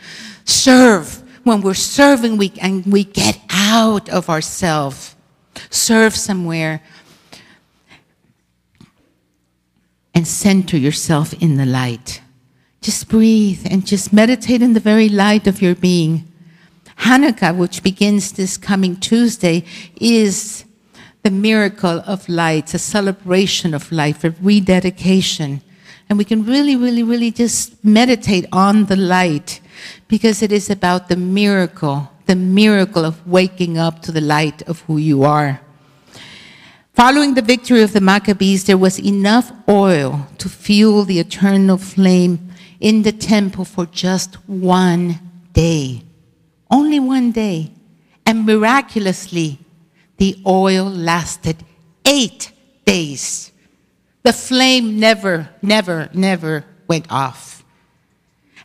serve. 0.45 1.22
When 1.43 1.61
we're 1.61 1.73
serving, 1.73 2.37
we, 2.37 2.53
and 2.61 2.85
we 2.85 3.03
get 3.03 3.39
out 3.49 4.09
of 4.09 4.29
ourselves. 4.29 5.15
Serve 5.69 6.15
somewhere 6.15 6.81
and 10.13 10.27
center 10.27 10.77
yourself 10.77 11.33
in 11.41 11.57
the 11.57 11.65
light. 11.65 12.21
Just 12.81 13.09
breathe 13.09 13.65
and 13.69 13.85
just 13.85 14.13
meditate 14.13 14.61
in 14.61 14.73
the 14.73 14.79
very 14.79 15.09
light 15.09 15.47
of 15.47 15.61
your 15.61 15.75
being. 15.75 16.27
Hanukkah, 16.99 17.55
which 17.55 17.83
begins 17.83 18.33
this 18.33 18.57
coming 18.57 18.95
Tuesday, 18.97 19.65
is 19.99 20.65
the 21.23 21.31
miracle 21.31 22.03
of 22.05 22.27
light, 22.29 22.73
a 22.73 22.79
celebration 22.79 23.73
of 23.73 23.91
life, 23.91 24.23
a 24.23 24.31
rededication. 24.41 25.61
And 26.09 26.17
we 26.17 26.25
can 26.25 26.45
really, 26.45 26.75
really, 26.75 27.03
really 27.03 27.31
just 27.31 27.83
meditate 27.83 28.45
on 28.51 28.85
the 28.85 28.97
light 28.97 29.61
because 30.07 30.41
it 30.41 30.51
is 30.51 30.69
about 30.69 31.09
the 31.09 31.15
miracle, 31.15 32.11
the 32.25 32.35
miracle 32.35 33.05
of 33.05 33.25
waking 33.27 33.77
up 33.77 34.01
to 34.01 34.11
the 34.11 34.21
light 34.21 34.61
of 34.63 34.81
who 34.81 34.97
you 34.97 35.23
are. 35.23 35.61
Following 36.93 37.33
the 37.33 37.41
victory 37.41 37.81
of 37.81 37.93
the 37.93 38.01
Maccabees, 38.01 38.65
there 38.65 38.77
was 38.77 38.99
enough 38.99 39.51
oil 39.67 40.27
to 40.37 40.47
fuel 40.47 41.03
the 41.03 41.19
eternal 41.19 41.77
flame 41.77 42.51
in 42.79 43.01
the 43.01 43.11
temple 43.11 43.65
for 43.65 43.85
just 43.87 44.35
one 44.47 45.19
day. 45.53 46.03
Only 46.69 46.99
one 46.99 47.31
day. 47.31 47.71
And 48.25 48.45
miraculously, 48.45 49.59
the 50.17 50.41
oil 50.45 50.85
lasted 50.85 51.65
eight 52.05 52.51
days. 52.85 53.51
The 54.23 54.33
flame 54.33 54.99
never, 54.99 55.49
never, 55.61 56.09
never 56.13 56.65
went 56.87 57.11
off. 57.11 57.52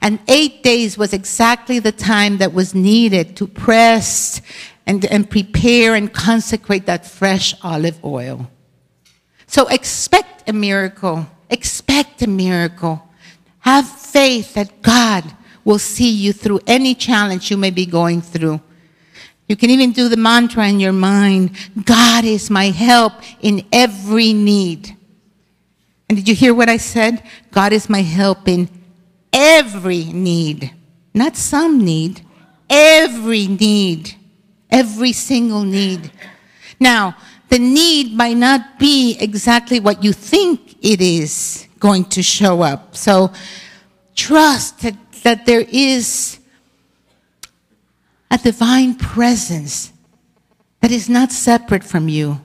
And 0.00 0.20
eight 0.28 0.62
days 0.62 0.96
was 0.96 1.12
exactly 1.12 1.78
the 1.78 1.92
time 1.92 2.38
that 2.38 2.52
was 2.52 2.74
needed 2.74 3.37
to 3.37 3.46
press 3.46 4.40
and, 4.87 5.04
and 5.04 5.28
prepare 5.28 5.94
and 5.94 6.12
consecrate 6.12 6.87
that 6.87 7.04
fresh 7.04 7.54
olive 7.62 8.02
oil. 8.04 8.48
So 9.46 9.66
expect 9.68 10.48
a 10.48 10.52
miracle. 10.52 11.26
Expect 11.50 12.22
a 12.22 12.28
miracle. 12.28 13.02
Have 13.61 13.88
faith 13.88 14.54
that 14.54 14.82
God 14.82 15.24
will 15.64 15.78
see 15.78 16.11
you 16.11 16.32
through 16.32 16.61
any 16.66 16.94
challenge 16.94 17.50
you 17.50 17.56
may 17.56 17.70
be 17.70 17.84
going 17.84 18.22
through. 18.22 18.61
You 19.48 19.56
can 19.56 19.70
even 19.70 19.92
do 19.92 20.08
the 20.08 20.16
mantra 20.16 20.68
in 20.68 20.78
your 20.78 20.92
mind 20.92 21.56
God 21.84 22.24
is 22.24 22.50
my 22.50 22.66
help 22.66 23.14
in 23.40 23.66
every 23.72 24.32
need. 24.32 24.94
And 26.08 26.16
did 26.16 26.28
you 26.28 26.34
hear 26.34 26.54
what 26.54 26.68
I 26.68 26.76
said? 26.76 27.22
God 27.50 27.72
is 27.72 27.88
my 27.88 28.02
help 28.02 28.48
in 28.48 28.68
every 29.38 30.05
need. 30.05 30.72
Not 31.14 31.37
some 31.37 31.85
need, 31.85 32.20
every 32.68 33.46
need 33.46 34.14
every 34.70 35.12
single 35.12 35.62
need. 35.62 36.11
Now, 36.81 37.16
the 37.48 37.59
need 37.59 38.12
might 38.14 38.37
not 38.37 38.79
be 38.79 39.16
exactly 39.18 39.81
what 39.81 40.05
you 40.05 40.12
think 40.12 40.77
it 40.83 41.01
is 41.01 41.66
going 41.79 42.05
to 42.07 42.22
show 42.22 42.62
up. 42.62 42.96
So 42.96 43.33
trust 44.14 44.81
that, 44.83 44.96
that 45.22 45.46
there 45.46 45.64
is 45.68 46.38
a 48.31 48.38
divine 48.38 48.94
presence 48.94 49.92
that 50.81 50.90
is 50.90 51.09
not 51.09 51.33
separate 51.33 51.83
from 51.83 52.09
you, 52.09 52.40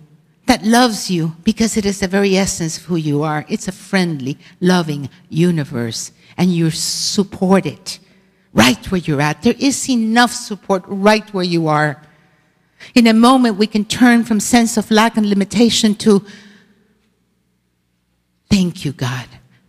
that 0.45 0.63
loves 0.63 1.11
you 1.11 1.35
because 1.43 1.77
it 1.77 1.85
is 1.85 1.99
the 1.99 2.07
very 2.07 2.37
essence 2.37 2.77
of 2.77 2.85
who 2.85 2.95
you 2.95 3.23
are. 3.23 3.45
It's 3.49 3.67
a 3.67 3.71
friendly, 3.71 4.37
loving 4.61 5.09
universe, 5.29 6.11
and 6.37 6.53
you're 6.53 6.71
supported 6.71 7.97
right 8.53 8.91
where 8.91 9.01
you're 9.01 9.21
at. 9.21 9.41
There 9.41 9.55
is 9.59 9.89
enough 9.89 10.31
support 10.31 10.83
right 10.87 11.27
where 11.33 11.43
you 11.43 11.67
are. 11.67 12.01
In 12.95 13.07
a 13.07 13.13
moment, 13.13 13.57
we 13.57 13.67
can 13.67 13.85
turn 13.85 14.23
from 14.23 14.39
sense 14.39 14.77
of 14.77 14.91
lack 14.91 15.17
and 15.17 15.27
limitation 15.27 15.95
to 15.95 16.23
thank 18.49 18.85
you, 18.85 18.93
God. 18.93 19.27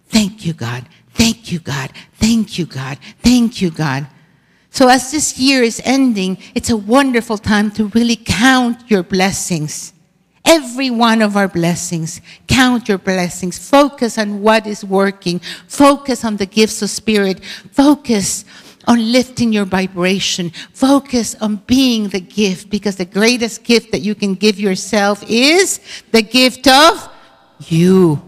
Thank 0.09 0.45
you, 0.45 0.53
God. 0.53 0.87
Thank 1.11 1.51
you, 1.51 1.61
God. 1.61 1.91
Thank 2.15 2.59
you, 2.59 2.67
God. 2.67 2.99
Thank 3.21 3.63
you, 3.63 3.71
God. 3.71 4.07
So 4.71 4.89
as 4.89 5.13
this 5.13 5.39
year 5.39 5.63
is 5.63 5.81
ending, 5.85 6.37
it's 6.55 6.69
a 6.69 6.77
wonderful 6.77 7.39
time 7.39 7.71
to 7.73 7.87
really 7.89 8.17
count 8.17 8.91
your 8.91 9.05
blessings. 9.05 9.94
Every 10.45 10.91
one 10.91 11.23
of 11.23 11.37
our 11.37 11.49
blessings. 11.49 12.21
Count 12.47 12.89
your 12.89 12.99
blessings. 12.99 13.59
Focus 13.59 14.19
on 14.19 14.43
what 14.43 14.67
is 14.67 14.85
working. 14.85 15.41
Focus 15.69 16.25
on 16.25 16.37
the 16.37 16.47
gifts 16.47 16.83
of 16.83 16.91
spirit. 16.91 17.43
Focus 17.73 18.45
on 18.87 19.13
lifting 19.13 19.53
your 19.53 19.65
vibration. 19.65 20.51
Focus 20.73 21.35
on 21.41 21.57
being 21.67 22.09
the 22.09 22.21
gift 22.21 22.69
because 22.69 22.97
the 22.97 23.05
greatest 23.05 23.65
gift 23.65 23.91
that 23.93 24.01
you 24.01 24.15
can 24.15 24.35
give 24.35 24.61
yourself 24.61 25.25
is 25.29 25.81
the 26.13 26.23
gift 26.23 26.67
of 26.67 27.09
you. 27.61 28.21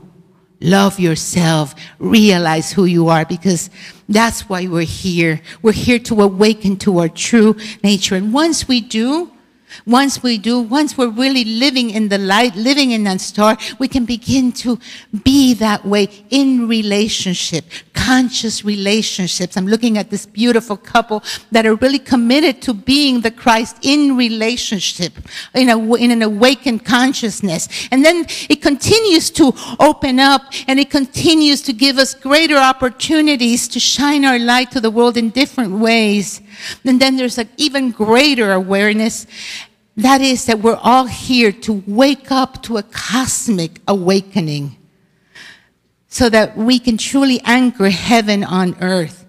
Love 0.60 0.98
yourself. 0.98 1.74
Realize 1.98 2.72
who 2.72 2.86
you 2.86 3.08
are 3.08 3.26
because 3.26 3.68
that's 4.08 4.48
why 4.48 4.66
we're 4.66 4.82
here. 4.82 5.42
We're 5.60 5.72
here 5.72 5.98
to 6.00 6.22
awaken 6.22 6.78
to 6.78 6.98
our 7.00 7.08
true 7.08 7.56
nature. 7.84 8.14
And 8.14 8.32
once 8.32 8.66
we 8.66 8.80
do, 8.80 9.30
once 9.84 10.22
we 10.22 10.38
do, 10.38 10.60
once 10.60 10.96
we're 10.96 11.08
really 11.08 11.44
living 11.44 11.90
in 11.90 12.08
the 12.08 12.18
light, 12.18 12.54
living 12.54 12.92
in 12.92 13.04
that 13.04 13.20
star, 13.20 13.56
we 13.78 13.88
can 13.88 14.04
begin 14.04 14.52
to 14.52 14.78
be 15.24 15.54
that 15.54 15.84
way 15.84 16.08
in 16.30 16.68
relationship, 16.68 17.64
conscious 17.92 18.64
relationships. 18.64 19.56
I'm 19.56 19.66
looking 19.66 19.98
at 19.98 20.10
this 20.10 20.26
beautiful 20.26 20.76
couple 20.76 21.22
that 21.52 21.66
are 21.66 21.74
really 21.76 21.98
committed 21.98 22.62
to 22.62 22.74
being 22.74 23.20
the 23.20 23.30
Christ 23.30 23.78
in 23.82 24.16
relationship, 24.16 25.12
in, 25.54 25.68
a, 25.68 25.94
in 25.94 26.10
an 26.10 26.22
awakened 26.22 26.84
consciousness. 26.84 27.68
And 27.90 28.04
then 28.04 28.26
it 28.48 28.62
continues 28.62 29.30
to 29.32 29.52
open 29.80 30.20
up 30.20 30.42
and 30.68 30.78
it 30.78 30.90
continues 30.90 31.62
to 31.62 31.72
give 31.72 31.98
us 31.98 32.14
greater 32.14 32.56
opportunities 32.56 33.68
to 33.68 33.80
shine 33.80 34.24
our 34.24 34.38
light 34.38 34.70
to 34.72 34.80
the 34.80 34.90
world 34.90 35.16
in 35.16 35.30
different 35.30 35.72
ways. 35.72 36.40
And 36.84 37.00
then 37.00 37.16
there's 37.16 37.38
an 37.38 37.48
even 37.56 37.90
greater 37.90 38.52
awareness. 38.52 39.26
That 39.96 40.20
is 40.20 40.46
that 40.46 40.60
we're 40.60 40.78
all 40.82 41.06
here 41.06 41.52
to 41.52 41.82
wake 41.86 42.30
up 42.30 42.62
to 42.64 42.76
a 42.76 42.82
cosmic 42.82 43.80
awakening 43.88 44.76
so 46.08 46.28
that 46.28 46.56
we 46.56 46.78
can 46.78 46.96
truly 46.96 47.40
anchor 47.44 47.90
heaven 47.90 48.44
on 48.44 48.76
earth. 48.80 49.26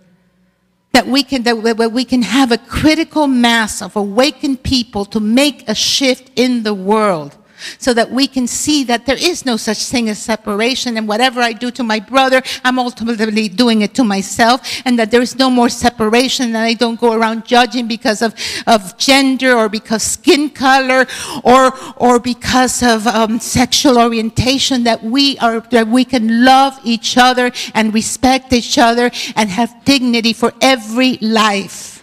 That 0.94 1.08
we 1.08 1.24
can, 1.24 1.44
that 1.44 1.92
we 1.94 2.06
can 2.06 2.22
have 2.22 2.52
a 2.52 2.58
critical 2.58 3.28
mass 3.28 3.82
of 3.82 3.96
awakened 3.96 4.64
people 4.64 5.06
to 5.06 5.20
make 5.20 5.68
a 5.70 5.76
shift 5.76 6.32
in 6.36 6.64
the 6.64 6.74
world 6.74 7.38
so 7.78 7.94
that 7.94 8.10
we 8.12 8.28
can 8.28 8.48
see 8.48 8.84
that 8.86 9.06
there 9.06 9.18
is 9.18 9.46
no 9.46 9.58
such 9.58 9.86
thing 9.86 10.10
as 10.10 10.20
separation 10.20 10.98
and 10.98 11.08
whatever 11.08 11.42
I 11.42 11.54
do 11.54 11.72
to 11.72 11.84
my 11.84 12.00
brother, 12.00 12.42
I'm 12.64 12.80
ultimately 12.80 13.50
doing 13.50 13.82
it 13.82 13.94
to 13.96 14.04
myself 14.04 14.82
and 14.86 14.98
that 15.00 15.12
there 15.12 15.22
is 15.22 15.36
no 15.36 15.50
more 15.50 15.70
separation 15.70 16.48
and 16.48 16.58
I 16.58 16.74
don't 16.74 17.00
go 17.00 17.14
around 17.14 17.46
judging 17.46 17.88
because 17.88 18.22
of, 18.22 18.34
of 18.66 18.98
gender 18.98 19.54
or 19.54 19.70
because 19.70 20.04
skin 20.04 20.50
color 20.50 21.06
or, 21.44 21.72
or 21.98 22.20
because 22.20 22.84
of 22.84 23.08
um, 23.08 23.40
sexual 23.40 23.98
orientation 23.98 24.84
that 24.84 25.04
we 25.04 25.38
are, 25.40 25.60
that 25.72 25.88
we 25.88 26.06
can 26.06 26.46
love 26.46 26.80
each 26.84 27.18
other 27.18 27.52
and 27.74 27.94
respect 27.94 28.54
each 28.54 28.78
other 28.78 29.12
and 29.36 29.50
have 29.50 29.84
dignity 29.86 30.34
for 30.34 30.54
every 30.62 31.18
life. 31.22 31.97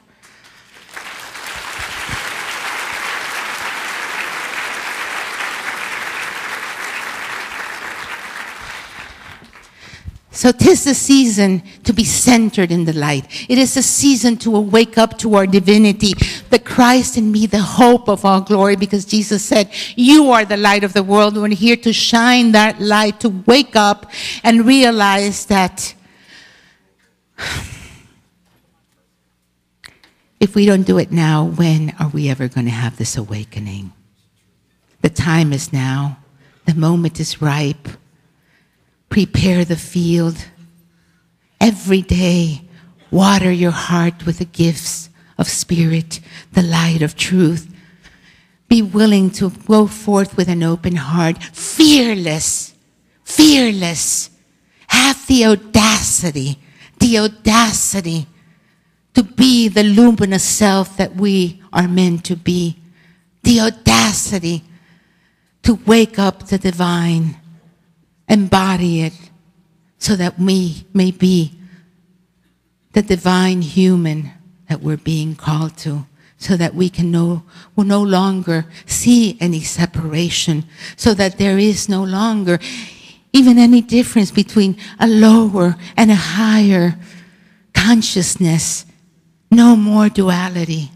So 10.34 10.50
tis 10.50 10.82
the 10.84 10.94
season 10.94 11.62
to 11.84 11.92
be 11.92 12.04
centered 12.04 12.72
in 12.72 12.84
the 12.84 12.92
light. 12.92 13.24
It 13.48 13.56
is 13.56 13.74
the 13.74 13.82
season 13.82 14.36
to 14.38 14.50
wake 14.50 14.98
up 14.98 15.16
to 15.18 15.34
our 15.36 15.46
divinity, 15.46 16.12
the 16.50 16.58
Christ 16.58 17.16
in 17.16 17.30
me, 17.30 17.46
the 17.46 17.62
hope 17.62 18.08
of 18.08 18.24
all 18.24 18.40
glory, 18.40 18.74
because 18.74 19.04
Jesus 19.04 19.44
said, 19.44 19.70
you 19.94 20.30
are 20.32 20.44
the 20.44 20.56
light 20.56 20.82
of 20.82 20.92
the 20.92 21.04
world. 21.04 21.36
We're 21.36 21.48
here 21.48 21.76
to 21.76 21.92
shine 21.92 22.50
that 22.52 22.80
light, 22.80 23.20
to 23.20 23.28
wake 23.46 23.76
up 23.76 24.10
and 24.42 24.66
realize 24.66 25.46
that 25.46 25.94
If 30.40 30.54
we 30.54 30.66
don't 30.66 30.82
do 30.82 30.98
it 30.98 31.10
now, 31.10 31.44
when 31.44 31.94
are 31.98 32.10
we 32.10 32.28
ever 32.28 32.48
going 32.48 32.66
to 32.66 32.70
have 32.70 32.98
this 32.98 33.16
awakening? 33.16 33.94
The 35.00 35.08
time 35.08 35.54
is 35.54 35.72
now. 35.72 36.18
The 36.66 36.74
moment 36.74 37.18
is 37.18 37.40
ripe. 37.40 37.88
Prepare 39.14 39.64
the 39.64 39.76
field. 39.76 40.36
Every 41.60 42.02
day, 42.02 42.62
water 43.12 43.52
your 43.52 43.70
heart 43.70 44.26
with 44.26 44.38
the 44.38 44.44
gifts 44.44 45.08
of 45.38 45.48
spirit, 45.48 46.18
the 46.54 46.62
light 46.62 47.00
of 47.00 47.14
truth. 47.14 47.72
Be 48.66 48.82
willing 48.82 49.30
to 49.38 49.50
go 49.50 49.86
forth 49.86 50.36
with 50.36 50.48
an 50.48 50.64
open 50.64 50.96
heart, 50.96 51.40
fearless, 51.40 52.74
fearless. 53.22 54.30
Have 54.88 55.24
the 55.28 55.44
audacity, 55.44 56.58
the 56.98 57.18
audacity 57.20 58.26
to 59.14 59.22
be 59.22 59.68
the 59.68 59.84
luminous 59.84 60.42
self 60.42 60.96
that 60.96 61.14
we 61.14 61.62
are 61.72 61.86
meant 61.86 62.24
to 62.24 62.34
be. 62.34 62.78
The 63.44 63.60
audacity 63.60 64.64
to 65.62 65.76
wake 65.86 66.18
up 66.18 66.48
the 66.48 66.58
divine, 66.58 67.36
embody 68.28 69.02
it, 69.02 69.14
so 69.98 70.16
that 70.16 70.38
we 70.38 70.86
may 70.92 71.10
be 71.10 71.52
the 72.92 73.02
divine 73.02 73.62
human 73.62 74.30
that 74.68 74.80
we're 74.80 74.96
being 74.96 75.34
called 75.34 75.76
to 75.78 76.06
so 76.44 76.58
that 76.58 76.74
we 76.74 76.90
can 76.90 77.10
no, 77.10 77.42
will 77.74 77.84
no 77.84 78.02
longer 78.02 78.66
see 78.84 79.38
any 79.40 79.62
separation, 79.62 80.64
so 80.94 81.14
that 81.14 81.38
there 81.38 81.58
is 81.58 81.88
no 81.88 82.04
longer 82.04 82.58
even 83.32 83.58
any 83.58 83.80
difference 83.80 84.30
between 84.30 84.76
a 85.00 85.06
lower 85.06 85.74
and 85.96 86.10
a 86.10 86.14
higher 86.14 86.98
consciousness. 87.72 88.84
No 89.50 89.74
more 89.74 90.10
duality. 90.10 90.90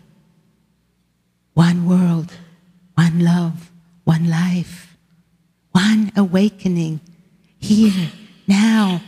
One 1.55 1.89
world, 1.89 2.31
one 2.95 3.21
love, 3.21 3.71
one 4.05 4.29
life, 4.29 4.99
one 5.73 6.13
awakening 6.15 7.01
here, 7.59 8.11
now. 8.47 9.03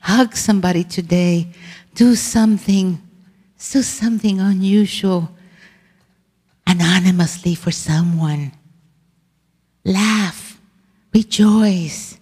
Hug 0.00 0.36
somebody 0.36 0.84
today. 0.84 1.48
Do 1.94 2.14
something 2.14 3.00
do 3.72 3.82
something 3.82 4.40
unusual 4.40 5.30
anonymously 6.66 7.54
for 7.54 7.70
someone. 7.70 8.52
Laugh, 9.84 10.60
rejoice, 11.12 12.18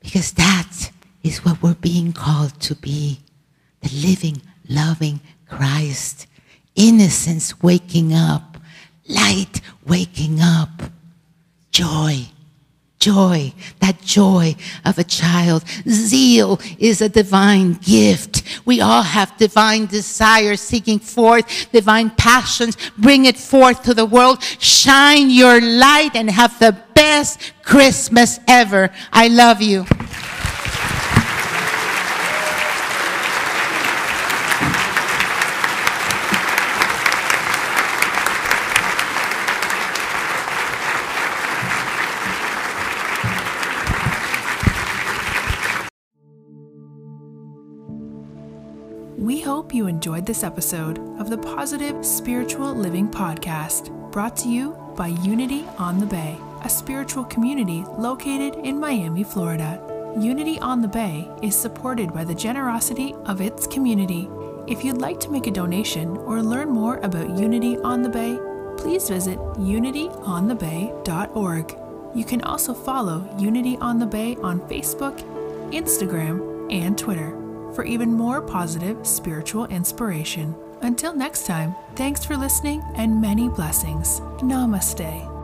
because 0.00 0.32
that 0.32 0.90
is 1.22 1.44
what 1.44 1.62
we're 1.62 1.74
being 1.74 2.12
called 2.12 2.58
to 2.60 2.74
be 2.74 3.20
the 3.82 4.06
living, 4.06 4.42
loving 4.68 5.20
Christ. 5.48 6.26
Innocence 6.74 7.62
waking 7.62 8.12
up, 8.12 8.58
light 9.08 9.60
waking 9.86 10.40
up, 10.40 10.82
joy 11.70 12.26
joy, 12.98 13.52
that 13.80 14.00
joy 14.02 14.54
of 14.84 14.98
a 14.98 15.04
child. 15.04 15.64
Zeal 15.88 16.60
is 16.78 17.00
a 17.00 17.08
divine 17.08 17.74
gift. 17.74 18.42
We 18.64 18.80
all 18.80 19.02
have 19.02 19.36
divine 19.36 19.86
desires 19.86 20.60
seeking 20.60 20.98
forth, 20.98 21.70
divine 21.72 22.10
passions. 22.10 22.76
Bring 22.98 23.26
it 23.26 23.36
forth 23.36 23.82
to 23.84 23.94
the 23.94 24.06
world. 24.06 24.42
Shine 24.42 25.30
your 25.30 25.60
light 25.60 26.10
and 26.14 26.30
have 26.30 26.58
the 26.58 26.76
best 26.94 27.52
Christmas 27.62 28.40
ever. 28.48 28.90
I 29.12 29.28
love 29.28 29.60
you. 29.60 29.84
You 49.76 49.86
enjoyed 49.88 50.24
this 50.24 50.42
episode 50.42 50.96
of 51.20 51.28
the 51.28 51.36
Positive 51.36 52.02
Spiritual 52.04 52.74
Living 52.74 53.06
Podcast, 53.06 53.90
brought 54.10 54.34
to 54.38 54.48
you 54.48 54.70
by 54.96 55.08
Unity 55.08 55.66
on 55.76 56.00
the 56.00 56.06
Bay, 56.06 56.38
a 56.64 56.70
spiritual 56.70 57.24
community 57.24 57.84
located 57.98 58.54
in 58.64 58.80
Miami, 58.80 59.22
Florida. 59.22 59.78
Unity 60.18 60.58
on 60.60 60.80
the 60.80 60.88
Bay 60.88 61.28
is 61.42 61.54
supported 61.54 62.14
by 62.14 62.24
the 62.24 62.34
generosity 62.34 63.14
of 63.26 63.42
its 63.42 63.66
community. 63.66 64.30
If 64.66 64.82
you'd 64.82 64.96
like 64.96 65.20
to 65.20 65.30
make 65.30 65.46
a 65.46 65.50
donation 65.50 66.16
or 66.16 66.42
learn 66.42 66.70
more 66.70 66.96
about 67.00 67.38
Unity 67.38 67.76
on 67.76 68.00
the 68.00 68.08
Bay, 68.08 68.38
please 68.78 69.10
visit 69.10 69.38
unityonthebay.org. 69.38 71.76
You 72.14 72.24
can 72.24 72.40
also 72.40 72.72
follow 72.72 73.28
Unity 73.38 73.76
on 73.76 73.98
the 73.98 74.06
Bay 74.06 74.36
on 74.36 74.60
Facebook, 74.70 75.20
Instagram, 75.70 76.72
and 76.72 76.96
Twitter 76.96 77.45
for 77.76 77.84
even 77.84 78.10
more 78.10 78.42
positive 78.42 79.06
spiritual 79.06 79.66
inspiration. 79.66 80.56
Until 80.80 81.14
next 81.14 81.46
time, 81.46 81.76
thanks 81.94 82.24
for 82.24 82.36
listening 82.36 82.82
and 82.96 83.20
many 83.20 83.48
blessings. 83.48 84.20
Namaste. 84.40 85.35